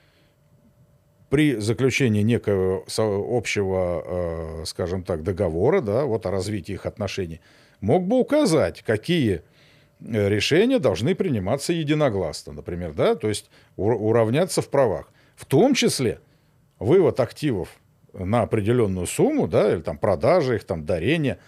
при 1.31 1.57
заключении 1.57 2.23
некого 2.23 2.85
общего, 2.99 4.03
э, 4.05 4.65
скажем 4.67 5.03
так, 5.05 5.23
договора, 5.23 5.81
да, 5.81 6.05
вот 6.05 6.27
о 6.27 6.31
развитии 6.31 6.73
их 6.73 6.87
отношений, 6.87 7.41
мог 7.81 8.07
бы 8.07 8.19
указать, 8.19 8.83
какие 8.83 9.43
э, 10.01 10.29
решения 10.29 10.79
должны 10.79 11.15
приниматься 11.15 11.73
единогласно, 11.73 12.53
например, 12.53 12.93
да, 12.93 13.15
то 13.15 13.29
есть 13.29 13.49
уравняться 13.77 14.61
в 14.61 14.69
правах. 14.69 15.13
В 15.37 15.47
том 15.47 15.75
числе 15.75 16.21
вывод 16.79 17.21
активов 17.21 17.69
на 18.13 18.43
определенную 18.43 19.07
сумму, 19.07 19.47
да, 19.47 19.73
или 19.73 19.81
там 19.81 19.97
продажа 19.97 20.57
их, 20.57 20.65
там 20.65 20.85
дарение, 20.85 21.39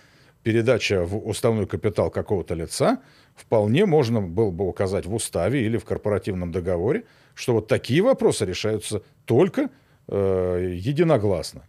передача 0.44 1.04
в 1.04 1.28
уставной 1.28 1.66
капитал 1.66 2.10
какого-то 2.10 2.54
лица– 2.54 3.02
вполне 3.34 3.86
можно 3.86 4.20
было 4.20 4.50
бы 4.50 4.66
указать 4.66 5.06
в 5.06 5.14
уставе 5.14 5.64
или 5.64 5.76
в 5.76 5.84
корпоративном 5.84 6.52
договоре, 6.52 7.04
что 7.34 7.54
вот 7.54 7.68
такие 7.68 8.02
вопросы 8.02 8.44
решаются 8.44 9.02
только 9.24 9.70
э, 10.08 10.74
единогласно. 10.76 11.62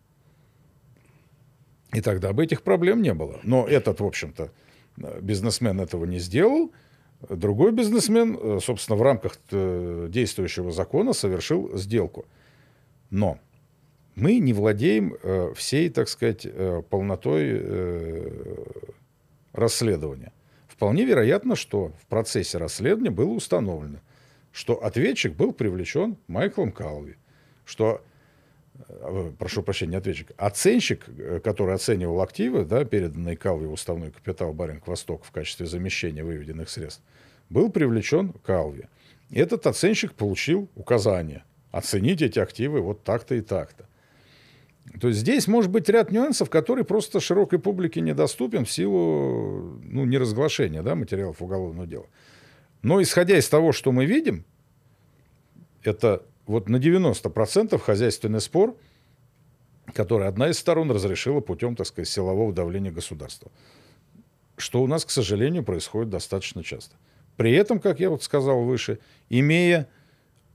И 1.93 2.01
тогда 2.01 2.33
бы 2.33 2.43
этих 2.43 2.63
проблем 2.63 3.01
не 3.01 3.13
было. 3.13 3.39
Но 3.43 3.67
этот, 3.67 3.99
в 3.99 4.05
общем-то, 4.05 4.51
бизнесмен 5.21 5.79
этого 5.79 6.05
не 6.05 6.19
сделал. 6.19 6.71
Другой 7.29 7.71
бизнесмен, 7.71 8.37
э, 8.39 8.59
собственно, 8.61 8.97
в 8.97 9.01
рамках 9.01 9.39
э, 9.51 10.07
действующего 10.09 10.71
закона 10.71 11.13
совершил 11.13 11.77
сделку. 11.77 12.25
Но 13.09 13.39
мы 14.15 14.39
не 14.39 14.53
владеем 14.53 15.15
э, 15.21 15.53
всей, 15.55 15.89
так 15.89 16.09
сказать, 16.09 16.47
полнотой 16.89 17.63
расследования. 19.53 20.33
Вполне 20.67 21.05
вероятно, 21.05 21.55
что 21.55 21.91
в 22.01 22.07
процессе 22.07 22.57
расследования 22.57 23.11
было 23.11 23.29
установлено, 23.29 23.99
что 24.53 24.75
ответчик 24.75 25.35
был 25.35 25.51
привлечен 25.51 26.15
Майклом 26.27 26.71
Калви, 26.71 27.17
что 27.65 28.01
э, 28.87 29.31
прошу 29.37 29.63
прощения, 29.63 29.97
ответчик, 29.97 30.31
оценщик, 30.37 31.05
э, 31.09 31.41
который 31.43 31.73
оценивал 31.73 32.21
активы, 32.21 32.63
да, 32.63 32.85
переданные 32.85 33.35
Калви 33.35 33.65
в 33.65 33.73
уставной 33.73 34.11
капитал 34.11 34.53
Баринг 34.53 34.87
Восток 34.87 35.25
в 35.25 35.31
качестве 35.31 35.65
замещения 35.65 36.23
выведенных 36.23 36.69
средств, 36.69 37.01
был 37.49 37.71
привлечен 37.71 38.31
Калви. 38.45 38.85
Этот 39.31 39.65
оценщик 39.65 40.13
получил 40.13 40.69
указание 40.75 41.43
оценить 41.71 42.21
эти 42.21 42.37
активы 42.37 42.81
вот 42.81 43.03
так-то 43.03 43.33
и 43.33 43.41
так-то. 43.41 43.87
То 45.01 45.07
есть 45.07 45.21
здесь 45.21 45.47
может 45.47 45.71
быть 45.71 45.89
ряд 45.89 46.11
нюансов, 46.11 46.51
которые 46.51 46.85
просто 46.85 47.19
широкой 47.19 47.57
публике 47.57 48.01
недоступен 48.01 48.65
в 48.65 48.71
силу 48.71 49.79
ну, 49.83 50.05
неразглашения 50.05 50.83
да, 50.83 50.93
материалов 50.93 51.41
уголовного 51.41 51.87
дела. 51.87 52.05
Но 52.83 53.01
исходя 53.01 53.37
из 53.37 53.47
того, 53.49 53.71
что 53.71 53.91
мы 53.91 54.05
видим, 54.05 54.45
это 55.83 56.23
вот 56.45 56.69
на 56.69 56.75
90% 56.75 57.77
хозяйственный 57.79 58.41
спор, 58.41 58.77
который 59.93 60.27
одна 60.27 60.49
из 60.49 60.59
сторон 60.59 60.91
разрешила 60.91 61.39
путем, 61.39 61.75
так 61.75 61.87
сказать, 61.87 62.09
силового 62.09 62.53
давления 62.53 62.91
государства. 62.91 63.51
Что 64.57 64.83
у 64.83 64.87
нас, 64.87 65.05
к 65.05 65.09
сожалению, 65.09 65.63
происходит 65.63 66.09
достаточно 66.09 66.63
часто. 66.63 66.95
При 67.37 67.53
этом, 67.53 67.79
как 67.79 67.99
я 67.99 68.09
вот 68.09 68.21
сказал 68.21 68.63
выше, 68.63 68.99
имея 69.29 69.87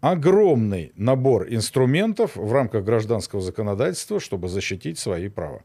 огромный 0.01 0.93
набор 0.97 1.47
инструментов 1.49 2.37
в 2.37 2.53
рамках 2.53 2.85
гражданского 2.85 3.41
законодательства, 3.43 4.21
чтобы 4.21 4.49
защитить 4.49 4.99
свои 4.99 5.29
права. 5.29 5.63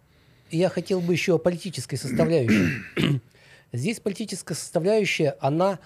Я 0.49 0.69
хотел 0.69 1.01
бы 1.01 1.13
еще 1.13 1.35
о 1.35 1.37
политической 1.37 1.97
составляющей. 1.97 2.81
Здесь 3.73 3.99
политическая 3.99 4.55
составляющая, 4.55 5.35
она 5.39 5.79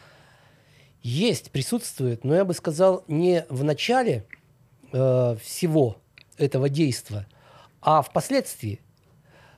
есть, 1.07 1.51
присутствует, 1.51 2.23
но 2.23 2.35
я 2.35 2.45
бы 2.45 2.53
сказал, 2.53 3.03
не 3.07 3.45
в 3.49 3.63
начале 3.63 4.25
э, 4.91 5.35
всего 5.41 5.97
этого 6.37 6.69
действия, 6.69 7.27
а 7.81 8.01
впоследствии. 8.01 8.81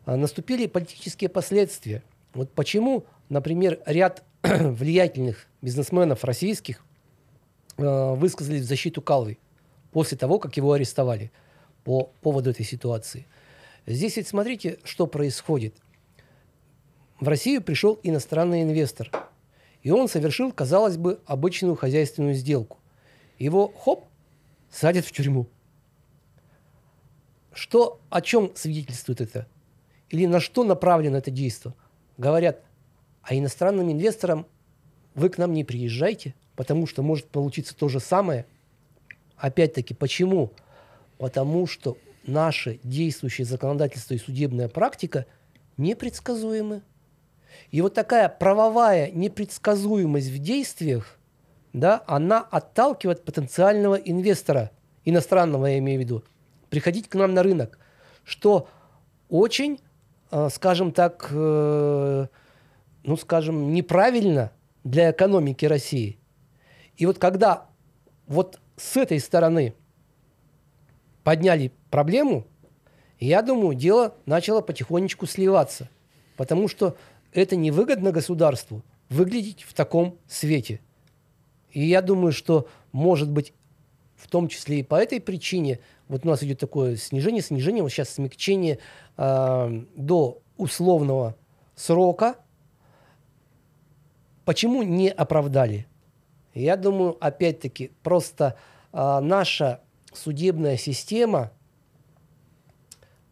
Э, 0.05 0.15
наступили 0.15 0.67
политические 0.67 1.29
последствия. 1.29 2.03
Вот 2.33 2.51
почему, 2.51 3.05
например, 3.29 3.79
ряд 3.85 4.23
влиятельных 4.43 5.47
бизнесменов 5.61 6.23
российских 6.23 6.83
э, 7.77 8.13
высказались 8.13 8.61
в 8.61 8.67
защиту 8.67 9.01
Калвы 9.01 9.37
после 9.91 10.17
того, 10.17 10.39
как 10.39 10.55
его 10.57 10.73
арестовали 10.73 11.31
по 11.83 12.11
поводу 12.21 12.51
этой 12.51 12.65
ситуации. 12.65 13.25
Здесь 13.87 14.17
ведь 14.17 14.27
смотрите, 14.27 14.77
что 14.83 15.07
происходит– 15.07 15.75
в 17.19 17.27
Россию 17.27 17.61
пришел 17.61 17.99
иностранный 18.01 18.63
инвестор, 18.63 19.11
и 19.81 19.91
он 19.91 20.07
совершил, 20.07 20.51
казалось 20.51 20.97
бы, 20.97 21.21
обычную 21.25 21.75
хозяйственную 21.75 22.33
сделку. 22.33 22.77
Его, 23.37 23.67
хоп, 23.67 24.07
садят 24.69 25.05
в 25.05 25.11
тюрьму. 25.11 25.47
Что, 27.53 27.99
о 28.09 28.21
чем 28.21 28.51
свидетельствует 28.55 29.21
это? 29.21 29.47
Или 30.09 30.25
на 30.25 30.39
что 30.39 30.63
направлено 30.63 31.17
это 31.17 31.31
действие? 31.31 31.73
Говорят, 32.17 32.63
а 33.21 33.35
иностранным 33.35 33.91
инвесторам 33.91 34.45
вы 35.15 35.29
к 35.29 35.37
нам 35.37 35.53
не 35.53 35.63
приезжайте, 35.63 36.35
потому 36.55 36.87
что 36.87 37.03
может 37.03 37.27
получиться 37.27 37.75
то 37.75 37.87
же 37.89 37.99
самое. 37.99 38.45
Опять-таки, 39.37 39.93
почему? 39.93 40.51
Потому 41.17 41.67
что 41.67 41.97
наше 42.25 42.79
действующее 42.83 43.45
законодательство 43.45 44.13
и 44.13 44.17
судебная 44.17 44.67
практика 44.67 45.25
непредсказуемы. 45.77 46.81
И 47.71 47.81
вот 47.81 47.93
такая 47.93 48.29
правовая 48.29 49.11
непредсказуемость 49.11 50.29
в 50.29 50.37
действиях, 50.39 51.19
да, 51.73 52.03
она 52.07 52.39
отталкивает 52.39 53.23
потенциального 53.23 53.95
инвестора, 53.95 54.71
иностранного 55.05 55.67
я 55.67 55.77
имею 55.79 55.99
в 55.99 56.03
виду, 56.03 56.23
приходить 56.69 57.09
к 57.09 57.15
нам 57.15 57.33
на 57.33 57.43
рынок, 57.43 57.79
что 58.23 58.67
очень, 59.29 59.79
э, 60.31 60.49
скажем 60.51 60.91
так, 60.91 61.27
э, 61.31 62.27
ну, 63.03 63.17
скажем, 63.17 63.73
неправильно 63.73 64.51
для 64.83 65.11
экономики 65.11 65.65
России. 65.65 66.19
И 66.97 67.05
вот 67.05 67.17
когда 67.17 67.67
вот 68.27 68.59
с 68.77 68.97
этой 68.97 69.19
стороны 69.19 69.73
подняли 71.23 71.71
проблему, 71.89 72.47
я 73.19 73.41
думаю, 73.41 73.75
дело 73.75 74.15
начало 74.25 74.61
потихонечку 74.61 75.25
сливаться. 75.25 75.89
Потому 76.37 76.67
что 76.67 76.95
это 77.33 77.55
невыгодно 77.55 78.11
государству 78.11 78.83
выглядеть 79.09 79.63
в 79.63 79.73
таком 79.73 80.17
свете. 80.27 80.81
И 81.71 81.85
я 81.85 82.01
думаю, 82.01 82.31
что, 82.31 82.67
может 82.91 83.29
быть, 83.29 83.53
в 84.15 84.27
том 84.27 84.47
числе 84.47 84.79
и 84.79 84.83
по 84.83 84.95
этой 84.95 85.21
причине, 85.21 85.79
вот 86.07 86.25
у 86.25 86.27
нас 86.27 86.43
идет 86.43 86.59
такое 86.59 86.95
снижение, 86.95 87.41
снижение, 87.41 87.83
вот 87.83 87.89
сейчас 87.89 88.09
смягчение 88.09 88.79
э, 89.17 89.83
до 89.95 90.41
условного 90.57 91.35
срока. 91.75 92.35
Почему 94.45 94.83
не 94.83 95.09
оправдали? 95.09 95.87
Я 96.53 96.75
думаю, 96.75 97.17
опять-таки, 97.23 97.91
просто 98.03 98.57
э, 98.91 99.19
наша 99.21 99.81
судебная 100.11 100.75
система 100.75 101.51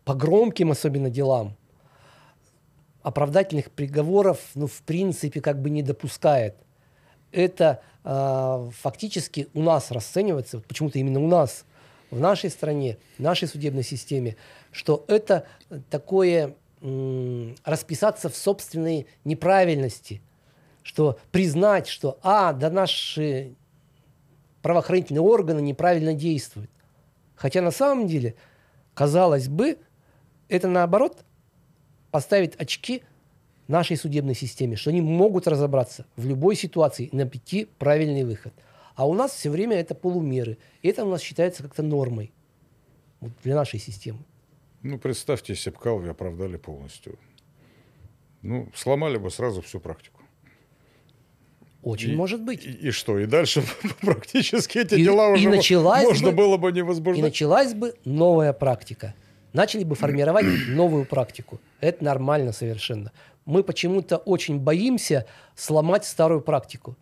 по 0.05 0.13
громким 0.13 0.71
особенно 0.71 1.09
делам– 1.09 1.55
оправдательных 3.07 3.71
приговоров, 3.71 4.39
ну, 4.53 4.67
в 4.67 4.81
принципе, 4.81 5.39
как 5.39 5.61
бы 5.61 5.69
не 5.69 5.81
допускает. 5.81 6.55
Это 7.31 7.81
э, 8.03 8.69
фактически 8.81 9.47
у 9.53 9.61
нас 9.61 9.91
расценивается, 9.91 10.59
почему-то 10.59 10.99
именно 10.99 11.21
у 11.21 11.27
нас, 11.27 11.63
в 12.11 12.19
нашей 12.19 12.49
стране, 12.49 12.97
в 13.17 13.21
нашей 13.21 13.47
судебной 13.47 13.83
системе, 13.83 14.35
что 14.71 15.05
это 15.07 15.45
такое 15.89 16.55
расписаться 17.63 18.29
в 18.29 18.35
собственной 18.35 19.07
неправильности, 19.23 20.21
что 20.83 21.17
признать, 21.31 21.87
что, 21.87 22.19
а, 22.23 22.51
да 22.51 22.69
наши 22.69 23.55
правоохранительные 24.61 25.21
органы 25.21 25.61
неправильно 25.61 26.13
действуют. 26.13 26.69
Хотя 27.35 27.61
на 27.61 27.71
самом 27.71 28.05
деле, 28.05 28.35
казалось 28.93 29.47
бы, 29.47 29.79
это 30.49 30.67
наоборот 30.67 31.23
поставить 32.11 32.55
очки 32.55 33.03
нашей 33.67 33.97
судебной 33.97 34.35
системе, 34.35 34.75
что 34.75 34.89
они 34.89 35.01
могут 35.01 35.47
разобраться 35.47 36.05
в 36.15 36.25
любой 36.25 36.55
ситуации 36.55 37.05
и 37.05 37.15
найти 37.15 37.67
правильный 37.77 38.23
выход. 38.23 38.53
А 38.95 39.07
у 39.07 39.13
нас 39.13 39.31
все 39.31 39.49
время 39.49 39.77
это 39.77 39.93
полумеры. 39.93 40.57
И 40.81 40.87
это 40.87 41.05
у 41.05 41.09
нас 41.09 41.21
считается 41.21 41.63
как-то 41.63 41.83
нормой 41.83 42.31
вот 43.19 43.31
для 43.43 43.55
нашей 43.55 43.79
системы. 43.79 44.19
Ну, 44.81 44.97
представьте, 44.97 45.53
если 45.53 45.69
бы 45.69 45.77
Калви 45.77 46.09
оправдали 46.09 46.57
полностью. 46.57 47.17
Ну, 48.41 48.69
сломали 48.73 49.17
бы 49.17 49.29
сразу 49.29 49.61
всю 49.61 49.79
практику. 49.79 50.21
Очень 51.83 52.11
и, 52.11 52.15
может 52.15 52.41
быть. 52.41 52.65
И, 52.65 52.71
и 52.71 52.91
что? 52.91 53.19
И 53.19 53.25
дальше 53.25 53.63
практически 54.01 54.79
эти 54.79 54.95
и, 54.95 55.03
дела 55.03 55.29
и 55.29 55.33
уже 55.33 55.49
началась 55.49 56.03
можно 56.03 56.31
бы, 56.31 56.37
было 56.37 56.57
бы 56.57 56.71
не 56.71 56.83
возбуждать. 56.83 57.19
И 57.19 57.21
началась 57.21 57.73
бы 57.73 57.93
новая 58.05 58.53
практика 58.53 59.13
начали 59.57 59.83
бы 59.83 59.95
формировать 59.95 60.45
новую 60.67 61.05
практику. 61.05 61.59
Это 61.81 62.03
нормально 62.03 62.51
совершенно. 62.53 63.11
Мы 63.47 63.63
почему-то 63.63 64.17
очень 64.17 64.59
боимся 64.59 65.25
сломать 65.55 66.03
старую 66.03 66.41
практику. 66.41 66.97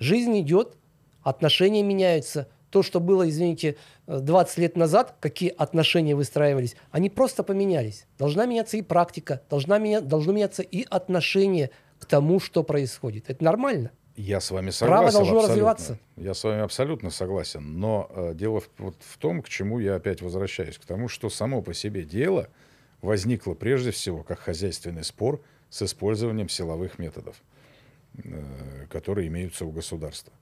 Жизнь 0.00 0.38
идет, 0.40 0.76
отношения 1.22 1.84
меняются. 1.84 2.48
То, 2.70 2.82
что 2.82 2.98
было, 2.98 3.28
извините, 3.28 3.76
20 4.08 4.58
лет 4.58 4.76
назад, 4.76 5.14
какие 5.20 5.50
отношения 5.50 6.16
выстраивались, 6.16 6.74
они 6.90 7.08
просто 7.08 7.44
поменялись. 7.44 8.06
Должна 8.18 8.46
меняться 8.46 8.78
и 8.78 8.82
практика, 8.82 9.42
должна 9.48 9.78
меня, 9.78 10.00
должно 10.00 10.32
меняться 10.32 10.62
и 10.62 10.84
отношение 10.90 11.70
к 12.00 12.04
тому, 12.04 12.40
что 12.40 12.64
происходит. 12.64 13.30
Это 13.30 13.44
нормально. 13.44 13.92
Я 14.16 14.40
с 14.40 14.50
вами 14.50 14.70
согласен. 14.70 14.98
Право 14.98 15.12
должно 15.12 15.36
абсолютно. 15.36 15.48
развиваться. 15.48 15.98
Я 16.16 16.34
с 16.34 16.42
вами 16.42 16.62
абсолютно 16.62 17.10
согласен. 17.10 17.78
Но 17.78 18.10
э, 18.10 18.34
дело 18.34 18.58
в, 18.58 18.70
вот 18.78 18.96
в 18.98 19.18
том, 19.18 19.40
к 19.40 19.48
чему 19.48 19.78
я 19.78 19.94
опять 19.94 20.20
возвращаюсь. 20.20 20.78
К 20.78 20.84
тому, 20.84 21.06
что 21.08 21.30
само 21.30 21.62
по 21.62 21.74
себе 21.74 22.02
дело 22.02 22.48
возникло 23.02 23.54
прежде 23.54 23.92
всего 23.92 24.24
как 24.24 24.40
хозяйственный 24.40 25.04
спор 25.04 25.40
с 25.70 25.82
использованием 25.82 26.48
силовых 26.48 26.98
методов, 26.98 27.36
э, 28.22 28.86
которые 28.90 29.28
имеются 29.28 29.64
у 29.64 29.70
государства. 29.70 30.32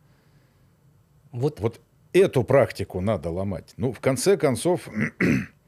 Вот. 1.30 1.60
вот 1.60 1.80
эту 2.12 2.42
практику 2.42 3.00
надо 3.00 3.30
ломать. 3.30 3.74
Ну, 3.76 3.92
в 3.92 4.00
конце 4.00 4.36
концов, 4.36 4.88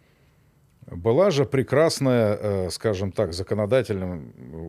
была 0.86 1.30
же 1.30 1.44
прекрасная, 1.44 2.36
э, 2.40 2.70
скажем 2.70 3.12
так, 3.12 3.32
законодательно 3.32 4.22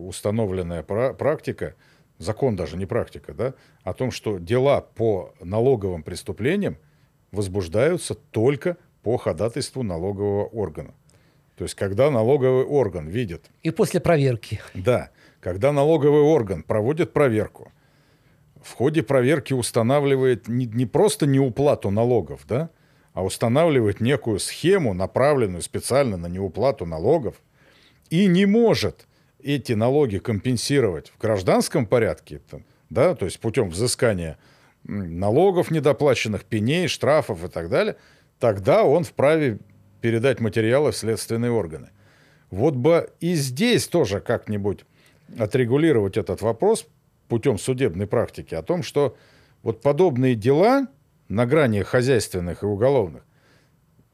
установленная 0.06 0.82
практика– 0.82 1.74
закон 2.22 2.56
даже, 2.56 2.76
не 2.76 2.86
практика, 2.86 3.34
да, 3.34 3.54
о 3.82 3.92
том, 3.92 4.10
что 4.10 4.38
дела 4.38 4.80
по 4.80 5.34
налоговым 5.40 6.02
преступлениям 6.02 6.78
возбуждаются 7.30 8.14
только 8.14 8.76
по 9.02 9.16
ходатайству 9.16 9.82
налогового 9.82 10.46
органа. 10.46 10.94
То 11.62 11.66
есть, 11.66 11.76
когда 11.76 12.10
налоговый 12.10 12.64
орган 12.64 13.06
видит... 13.06 13.48
И 13.62 13.70
после 13.70 14.00
проверки. 14.00 14.60
Да. 14.74 15.10
Когда 15.38 15.70
налоговый 15.70 16.22
орган 16.22 16.64
проводит 16.64 17.12
проверку, 17.12 17.70
в 18.60 18.72
ходе 18.72 19.04
проверки 19.04 19.52
устанавливает 19.52 20.48
не, 20.48 20.66
не 20.66 20.86
просто 20.86 21.24
неуплату 21.24 21.92
налогов, 21.92 22.40
да, 22.48 22.70
а 23.12 23.22
устанавливает 23.22 24.00
некую 24.00 24.40
схему, 24.40 24.92
направленную 24.92 25.62
специально 25.62 26.16
на 26.16 26.26
неуплату 26.26 26.84
налогов, 26.84 27.36
и 28.10 28.26
не 28.26 28.44
может 28.44 29.06
эти 29.40 29.74
налоги 29.74 30.18
компенсировать 30.18 31.10
в 31.10 31.18
гражданском 31.20 31.86
порядке, 31.86 32.40
да, 32.90 33.14
то 33.14 33.24
есть 33.24 33.38
путем 33.38 33.68
взыскания 33.68 34.36
налогов 34.82 35.70
недоплаченных, 35.70 36.42
пеней, 36.42 36.88
штрафов 36.88 37.44
и 37.44 37.48
так 37.48 37.68
далее, 37.68 37.98
тогда 38.40 38.82
он 38.82 39.04
вправе 39.04 39.60
передать 40.02 40.40
материалы 40.40 40.92
в 40.92 40.96
следственные 40.96 41.50
органы. 41.50 41.90
Вот 42.50 42.74
бы 42.74 43.10
и 43.20 43.34
здесь 43.34 43.88
тоже 43.88 44.20
как-нибудь 44.20 44.84
отрегулировать 45.38 46.18
этот 46.18 46.42
вопрос 46.42 46.86
путем 47.28 47.58
судебной 47.58 48.06
практики 48.06 48.54
о 48.54 48.62
том, 48.62 48.82
что 48.82 49.16
вот 49.62 49.80
подобные 49.80 50.34
дела 50.34 50.88
на 51.28 51.46
грани 51.46 51.80
хозяйственных 51.80 52.62
и 52.62 52.66
уголовных 52.66 53.22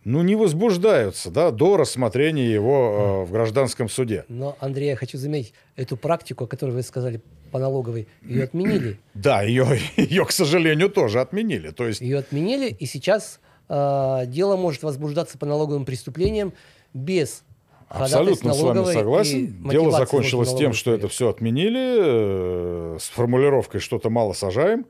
ну, 0.05 0.23
не 0.23 0.37
возбуждаются 0.37 1.31
да, 1.31 1.51
до 1.51 1.77
рассмотрения 1.77 2.51
его 2.51 3.25
э, 3.25 3.29
в 3.29 3.33
гражданском 3.33 3.89
суде. 3.89 4.25
Но, 4.29 4.57
Андрей, 4.61 4.91
я 4.91 4.97
хочу 4.97 5.19
заметить, 5.19 5.53
эту 5.77 5.97
практику, 5.97 6.45
о 6.45 6.47
которой 6.47 6.71
вы 6.71 6.83
сказали 6.83 7.21
по 7.51 7.59
налоговой, 7.59 8.09
ее 8.23 8.45
отменили. 8.45 8.99
Да, 9.15 9.43
ее, 9.43 9.67
ее, 9.97 10.25
к 10.25 10.33
сожалению, 10.33 10.89
тоже 10.89 11.21
отменили. 11.21 11.71
То 11.71 11.87
есть, 11.87 12.01
Ее 12.01 12.19
отменили, 12.19 12.71
и 12.71 12.87
сейчас 12.87 13.41
э, 13.69 14.25
дело 14.27 14.57
может 14.57 14.83
возбуждаться 14.83 15.39
по 15.39 15.47
налоговым 15.47 15.85
преступлениям 15.85 16.53
без 16.95 17.45
абсолютно 17.89 18.53
с 18.53 18.61
вами 18.61 18.85
согласен. 18.85 19.69
Дело 19.71 19.91
закончилось 19.91 20.55
тем, 20.55 20.73
что 20.73 20.93
это 20.93 21.09
все 21.09 21.29
отменили, 21.29 22.95
э, 22.95 22.99
с 23.01 23.09
формулировкой 23.09 23.81
что-то 23.81 24.11
мало 24.11 24.33
сажаем. 24.33 24.87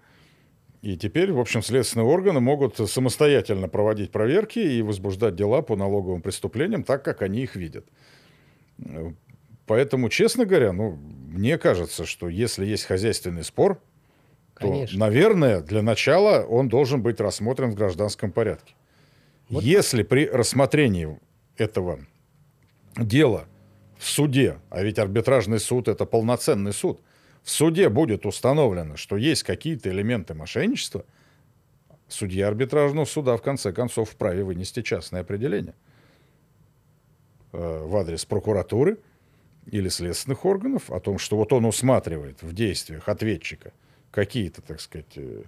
И 0.80 0.96
теперь, 0.96 1.32
в 1.32 1.40
общем, 1.40 1.62
следственные 1.62 2.06
органы 2.06 2.38
могут 2.38 2.76
самостоятельно 2.76 3.68
проводить 3.68 4.12
проверки 4.12 4.60
и 4.60 4.80
возбуждать 4.80 5.34
дела 5.34 5.60
по 5.60 5.74
налоговым 5.74 6.22
преступлениям 6.22 6.84
так, 6.84 7.04
как 7.04 7.22
они 7.22 7.42
их 7.42 7.56
видят. 7.56 7.84
Э, 8.84 9.12
Поэтому, 9.68 10.08
честно 10.08 10.46
говоря, 10.46 10.72
ну, 10.72 10.98
мне 11.28 11.58
кажется, 11.58 12.06
что 12.06 12.28
если 12.28 12.64
есть 12.64 12.84
хозяйственный 12.84 13.44
спор, 13.44 13.80
то, 14.58 14.86
наверное, 14.92 15.60
для 15.60 15.82
начала 15.82 16.44
он 16.44 16.68
должен 16.68 17.02
быть 17.02 17.20
рассмотрен 17.20 17.70
в 17.70 17.74
гражданском 17.74 18.32
порядке. 18.32 18.74
Если 19.48 20.02
при 20.02 20.26
рассмотрении 20.26 21.18
этого 21.56 22.00
дела 22.96 23.46
в 23.98 24.06
суде, 24.06 24.58
а 24.70 24.82
ведь 24.82 24.98
арбитражный 24.98 25.58
суд 25.58 25.88
это 25.88 26.04
полноценный 26.04 26.72
суд, 26.72 27.00
в 27.42 27.50
суде 27.50 27.88
будет 27.88 28.26
установлено, 28.26 28.96
что 28.96 29.16
есть 29.16 29.42
какие-то 29.42 29.90
элементы 29.90 30.34
мошенничества, 30.34 31.04
судья 32.08 32.48
арбитражного 32.48 33.06
суда 33.06 33.36
в 33.36 33.42
конце 33.42 33.72
концов 33.72 34.10
вправе 34.10 34.44
вынести 34.44 34.82
частное 34.82 35.22
определение 35.22 35.74
э, 37.52 37.84
в 37.86 37.96
адрес 37.96 38.24
прокуратуры 38.24 38.98
или 39.70 39.88
следственных 39.88 40.44
органов 40.44 40.90
о 40.90 41.00
том, 41.00 41.18
что 41.18 41.36
вот 41.36 41.52
он 41.52 41.64
усматривает 41.64 42.42
в 42.42 42.52
действиях 42.52 43.08
ответчика 43.08 43.72
какие-то, 44.10 44.62
так 44.62 44.80
сказать, 44.80 45.16
э, 45.16 45.42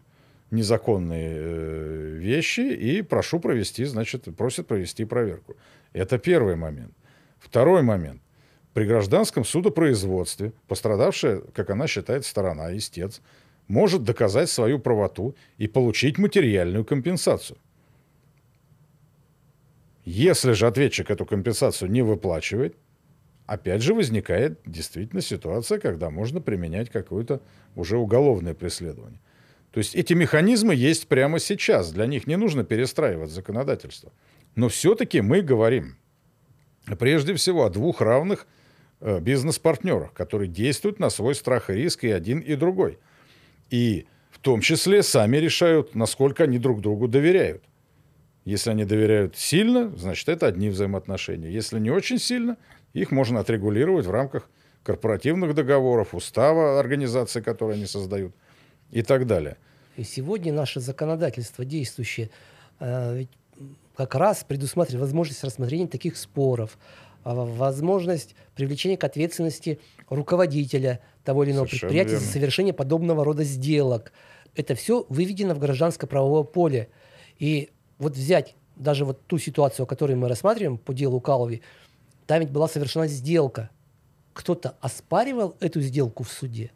незаконные 0.50 1.36
э, 1.36 2.16
вещи 2.18 2.60
и 2.60 3.02
прошу 3.02 3.40
провести, 3.40 3.84
значит, 3.84 4.24
просит 4.36 4.66
провести 4.66 5.04
проверку. 5.04 5.56
Это 5.92 6.18
первый 6.18 6.56
момент. 6.56 6.92
Второй 7.38 7.82
момент. 7.82 8.22
При 8.74 8.84
гражданском 8.84 9.44
судопроизводстве 9.44 10.52
пострадавшая, 10.68 11.40
как 11.54 11.70
она 11.70 11.86
считает, 11.86 12.24
сторона, 12.24 12.76
истец, 12.76 13.20
может 13.68 14.04
доказать 14.04 14.50
свою 14.50 14.78
правоту 14.78 15.34
и 15.58 15.68
получить 15.68 16.18
материальную 16.18 16.84
компенсацию. 16.84 17.58
Если 20.04 20.52
же 20.52 20.66
ответчик 20.66 21.10
эту 21.10 21.24
компенсацию 21.24 21.90
не 21.90 22.02
выплачивает, 22.02 22.76
опять 23.50 23.82
же 23.82 23.94
возникает 23.94 24.60
действительно 24.64 25.20
ситуация, 25.20 25.80
когда 25.80 26.08
можно 26.08 26.40
применять 26.40 26.88
какое-то 26.88 27.42
уже 27.74 27.96
уголовное 27.96 28.54
преследование. 28.54 29.20
То 29.72 29.78
есть 29.78 29.96
эти 29.96 30.12
механизмы 30.12 30.76
есть 30.76 31.08
прямо 31.08 31.40
сейчас. 31.40 31.90
Для 31.90 32.06
них 32.06 32.28
не 32.28 32.36
нужно 32.36 32.62
перестраивать 32.62 33.30
законодательство. 33.30 34.12
Но 34.54 34.68
все-таки 34.68 35.20
мы 35.20 35.40
говорим 35.40 35.96
прежде 37.00 37.34
всего 37.34 37.64
о 37.64 37.70
двух 37.70 38.00
равных 38.00 38.46
э, 39.00 39.18
бизнес-партнерах, 39.18 40.12
которые 40.12 40.46
действуют 40.46 41.00
на 41.00 41.10
свой 41.10 41.34
страх 41.34 41.70
и 41.70 41.74
риск 41.74 42.04
и 42.04 42.10
один, 42.10 42.38
и 42.38 42.54
другой. 42.54 43.00
И 43.68 44.06
в 44.30 44.38
том 44.38 44.60
числе 44.60 45.02
сами 45.02 45.38
решают, 45.38 45.96
насколько 45.96 46.44
они 46.44 46.60
друг 46.60 46.82
другу 46.82 47.08
доверяют. 47.08 47.64
Если 48.44 48.70
они 48.70 48.84
доверяют 48.84 49.36
сильно, 49.36 49.90
значит, 49.96 50.28
это 50.28 50.46
одни 50.46 50.68
взаимоотношения. 50.68 51.50
Если 51.50 51.80
не 51.80 51.90
очень 51.90 52.18
сильно, 52.18 52.56
их 52.92 53.10
можно 53.10 53.40
отрегулировать 53.40 54.06
в 54.06 54.10
рамках 54.10 54.48
корпоративных 54.82 55.54
договоров, 55.54 56.14
устава 56.14 56.80
организации, 56.80 57.40
которые 57.40 57.76
они 57.76 57.86
создают 57.86 58.34
и 58.90 59.02
так 59.02 59.26
далее. 59.26 59.56
И 59.96 60.04
сегодня 60.04 60.52
наше 60.52 60.80
законодательство 60.80 61.64
действующее 61.64 62.30
э, 62.78 63.16
ведь 63.18 63.30
как 63.96 64.14
раз 64.14 64.44
предусматривает 64.44 65.02
возможность 65.02 65.44
рассмотрения 65.44 65.86
таких 65.86 66.16
споров, 66.16 66.78
а, 67.22 67.34
возможность 67.34 68.34
привлечения 68.54 68.96
к 68.96 69.04
ответственности 69.04 69.78
руководителя 70.08 71.00
того 71.22 71.44
или 71.44 71.52
иного 71.52 71.66
Совершенно 71.66 71.90
предприятия 71.90 72.12
верно. 72.12 72.26
за 72.26 72.32
совершение 72.32 72.72
подобного 72.72 73.24
рода 73.24 73.44
сделок. 73.44 74.12
Это 74.54 74.74
все 74.74 75.04
выведено 75.10 75.54
в 75.54 75.58
гражданское 75.58 76.06
правовое 76.06 76.44
поле. 76.44 76.88
И 77.38 77.70
вот 77.98 78.14
взять 78.14 78.54
даже 78.76 79.04
вот 79.04 79.26
ту 79.26 79.38
ситуацию, 79.38 79.86
которую 79.86 80.18
мы 80.18 80.28
рассматриваем 80.28 80.78
по 80.78 80.94
делу 80.94 81.20
Калови, 81.20 81.60
там 82.30 82.38
ведь 82.38 82.50
была 82.50 82.68
совершена 82.68 83.08
сделка. 83.08 83.70
Кто-то 84.34 84.76
оспаривал 84.80 85.56
эту 85.58 85.80
сделку 85.80 86.22
в 86.22 86.30
суде? 86.30 86.70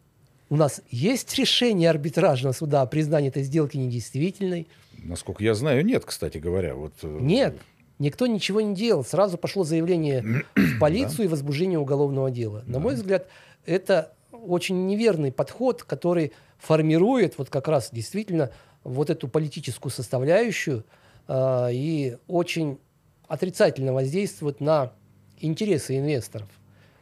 У 0.51 0.57
нас 0.57 0.83
есть 0.91 1.33
решение 1.39 1.91
арбитражного 1.91 2.53
суда 2.53 2.83
о 2.83 2.87
признании 2.87 3.29
этой 3.29 3.45
сделки 3.45 3.77
недействительной? 3.77 4.67
Насколько 4.99 5.45
я 5.45 5.55
знаю, 5.55 5.87
нет, 5.87 6.05
кстати 6.05 6.39
говоря. 6.39 6.75
Вот, 6.75 6.95
э, 7.03 7.19
Нет, 7.21 7.57
никто 8.01 8.27
ничего 8.27 8.63
не 8.63 8.75
делал. 8.75 9.05
Сразу 9.05 9.39
пошло 9.39 9.63
заявление 9.63 10.25
в 10.57 10.81
полицию 10.81 11.27
и 11.27 11.29
возбуждение 11.29 11.79
уголовного 11.79 12.33
дела. 12.33 12.65
На 12.67 12.81
мой 12.81 12.97
взгляд, 12.97 13.29
это 13.65 14.13
очень 14.33 14.89
неверный 14.89 15.31
подход, 15.31 15.85
который 15.85 16.33
формирует 16.59 17.39
вот 17.39 17.49
как 17.49 17.69
раз 17.69 17.91
действительно 17.93 18.51
вот 18.83 19.09
эту 19.09 19.29
политическую 19.29 19.93
составляющую 19.93 20.85
а, 21.29 21.69
и 21.71 22.17
очень 22.27 22.81
отрицательно 23.29 23.93
воздействует 23.93 24.61
на 24.61 24.93
интересы 25.39 25.99
инвесторов. 25.99 26.49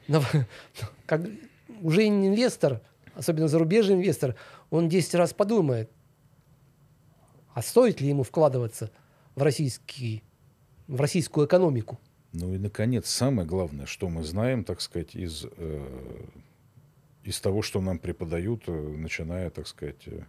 Но, 0.09 0.23
как, 1.07 1.23
уже 1.83 2.07
инвестор, 2.07 2.81
особенно 3.15 3.49
зарубежный 3.49 3.97
инвестор, 3.97 4.37
он 4.71 4.89
10 4.89 5.15
раз 5.15 5.33
подумает, 5.33 5.91
а 7.55 7.63
стоит 7.63 8.01
ли 8.01 8.09
ему 8.09 8.23
вкладываться 8.23 8.91
в, 9.35 9.43
российский, 9.43 10.23
в 10.87 11.01
российскую 11.01 11.47
экономику? 11.47 12.01
Ну 12.33 12.55
и, 12.55 12.59
наконец, 12.59 13.09
самое 13.09 13.47
главное, 13.47 13.85
что 13.87 14.09
мы 14.09 14.23
знаем, 14.23 14.65
так 14.65 14.81
сказать, 14.81 15.15
из, 15.15 15.45
э, 15.45 16.27
из 17.25 17.41
того, 17.41 17.61
что 17.61 17.81
нам 17.83 17.99
преподают, 17.99 18.65
э, 18.69 18.73
начиная, 18.73 19.51
так 19.51 19.67
сказать, 19.67 20.03
э, 20.07 20.25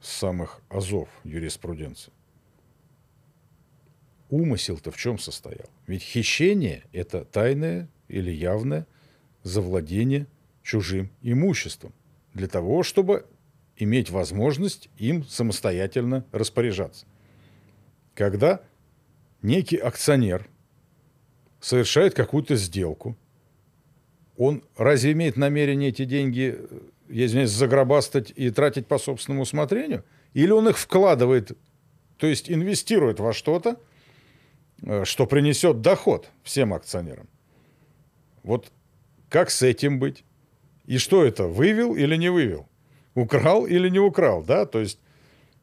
с 0.00 0.08
самых 0.08 0.60
азов 0.68 1.08
юриспруденции. 1.24 2.12
Умысел-то 4.30 4.90
в 4.90 4.96
чем 4.96 5.18
состоял? 5.18 5.68
Ведь 5.86 6.02
хищение– 6.02 6.84
это 6.92 7.24
тайное 7.24 7.88
или 8.08 8.30
явное 8.30 8.86
завладение 9.42 10.26
чужим 10.62 11.10
имуществом 11.22 11.92
для 12.32 12.48
того, 12.48 12.82
чтобы 12.82 13.26
иметь 13.76 14.10
возможность 14.10 14.88
им 14.98 15.24
самостоятельно 15.24 16.24
распоряжаться. 16.32 17.06
Когда 18.14 18.60
некий 19.42 19.76
акционер 19.76 20.48
совершает 21.60 22.14
какую-то 22.14 22.56
сделку, 22.56 23.16
он 24.36 24.64
разве 24.76 25.12
имеет 25.12 25.36
намерение 25.36 25.90
эти 25.90 26.04
деньги, 26.04 26.56
э, 26.56 26.78
я 27.08 27.26
извиняюсь, 27.26 27.50
загробастать 27.50 28.32
и 28.34 28.50
тратить 28.50 28.86
по 28.86 28.98
собственному 28.98 29.42
усмотрению? 29.42 30.04
Или 30.32 30.50
он 30.50 30.68
их 30.68 30.78
вкладывает, 30.78 31.56
то 32.16 32.26
есть 32.26 32.50
инвестирует 32.50 33.20
во 33.20 33.32
что-то, 33.32 33.78
что 35.04 35.26
принесет 35.26 35.80
доход 35.80 36.30
всем 36.42 36.74
акционерам? 36.74 37.28
Вот 38.42 38.70
как 39.28 39.50
с 39.50 39.62
этим 39.62 39.98
быть? 39.98 40.24
И 40.86 40.98
что 40.98 41.24
это, 41.24 41.48
вывел 41.48 41.94
или 41.94 42.16
не 42.16 42.30
вывел? 42.30 42.68
Украл 43.14 43.66
или 43.66 43.88
не 43.88 43.98
украл, 43.98 44.42
да? 44.42 44.66
То 44.66 44.80
есть 44.80 45.00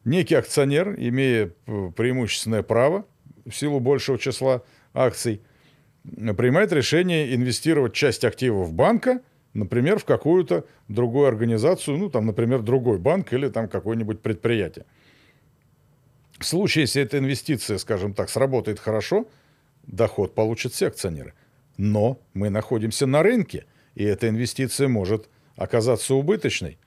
некий 0.03 0.35
акционер, 0.35 0.95
имея 0.97 1.53
э, 1.67 1.91
преимущественное 1.95 2.63
право 2.63 3.05
в 3.45 3.51
силу 3.51 3.79
большего 3.79 4.17
числа 4.17 4.63
акций, 4.93 5.41
э, 6.03 6.33
принимает 6.33 6.71
решение 6.71 7.35
инвестировать 7.35 7.93
часть 7.93 8.23
активов 8.23 8.73
банка, 8.73 9.21
например, 9.53 9.99
в 9.99 10.05
какую-то 10.05 10.65
другую 10.87 11.27
организацию, 11.27 11.97
ну, 11.97 12.09
там, 12.09 12.25
например, 12.25 12.61
другой 12.61 12.97
банк 12.97 13.31
или 13.33 13.47
там 13.49 13.67
какое-нибудь 13.67 14.21
предприятие. 14.21 14.85
В 16.41 16.45
случае, 16.45 16.83
если 16.83 17.03
эта 17.03 17.19
инвестиция, 17.19 17.77
скажем 17.77 18.13
так, 18.13 18.29
сработает 18.29 18.79
хорошо, 18.79 19.27
доход 19.83 20.33
получат 20.33 20.73
все 20.73 20.87
акционеры. 20.87 21.33
Но 21.77 22.19
мы 22.33 22.49
находимся 22.49 23.05
на 23.05 23.21
рынке, 23.21 23.65
и 23.93 24.03
эта 24.03 24.27
инвестиция 24.27 24.87
может 24.87 25.29
оказаться 25.55 26.15
убыточной. 26.15 26.79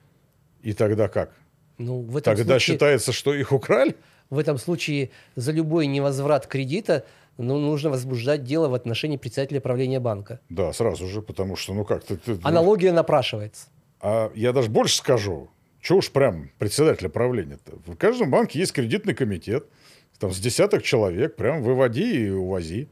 И 0.62 0.72
тогда 0.72 1.08
как? 1.08 1.32
Ну, 1.78 2.00
в 2.00 2.16
этом 2.16 2.34
Тогда 2.36 2.54
случае, 2.54 2.74
считается, 2.74 3.12
что 3.12 3.32
их 3.34 3.52
украли? 3.52 3.94
в 4.30 4.38
этом 4.38 4.58
случае 4.58 5.10
за 5.36 5.52
любой 5.52 5.86
невозврат 5.86 6.46
кредита 6.46 7.04
ну, 7.36 7.58
нужно 7.58 7.90
возбуждать 7.90 8.44
дело 8.44 8.68
в 8.68 8.74
отношении 8.74 9.16
председателя 9.16 9.60
правления 9.60 10.00
банка. 10.00 10.40
Да, 10.48 10.72
сразу 10.72 11.06
же, 11.06 11.20
потому 11.20 11.56
что, 11.56 11.74
ну 11.74 11.84
как 11.84 12.04
ты... 12.04 12.16
ты- 12.16 12.38
Аналогия 12.42 12.92
напрашивается. 12.92 13.66
А 14.00 14.30
я 14.34 14.52
даже 14.52 14.68
больше 14.70 14.96
скажу. 14.96 15.48
Чего 15.84 15.98
уж 15.98 16.10
прям 16.10 16.48
председателя 16.58 17.10
правления-то? 17.10 17.72
В 17.84 17.94
каждом 17.96 18.30
банке 18.30 18.58
есть 18.58 18.72
кредитный 18.72 19.12
комитет. 19.14 19.66
Там 20.18 20.32
с 20.32 20.40
десяток 20.40 20.82
человек, 20.82 21.36
прям 21.36 21.62
выводи 21.62 22.24
и 22.24 22.30
увози. 22.30 22.88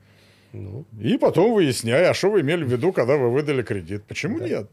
Ну, 0.52 0.84
И 1.00 1.16
потом 1.16 1.54
выясняй, 1.54 2.04
а 2.04 2.12
что 2.12 2.30
вы 2.30 2.42
имели 2.42 2.64
в 2.64 2.70
виду, 2.70 2.92
когда 2.92 3.16
вы 3.16 3.30
выдали 3.30 3.62
кредит. 3.62 4.04
Почему 4.04 4.38
Да. 4.40 4.46
нет? 4.46 4.70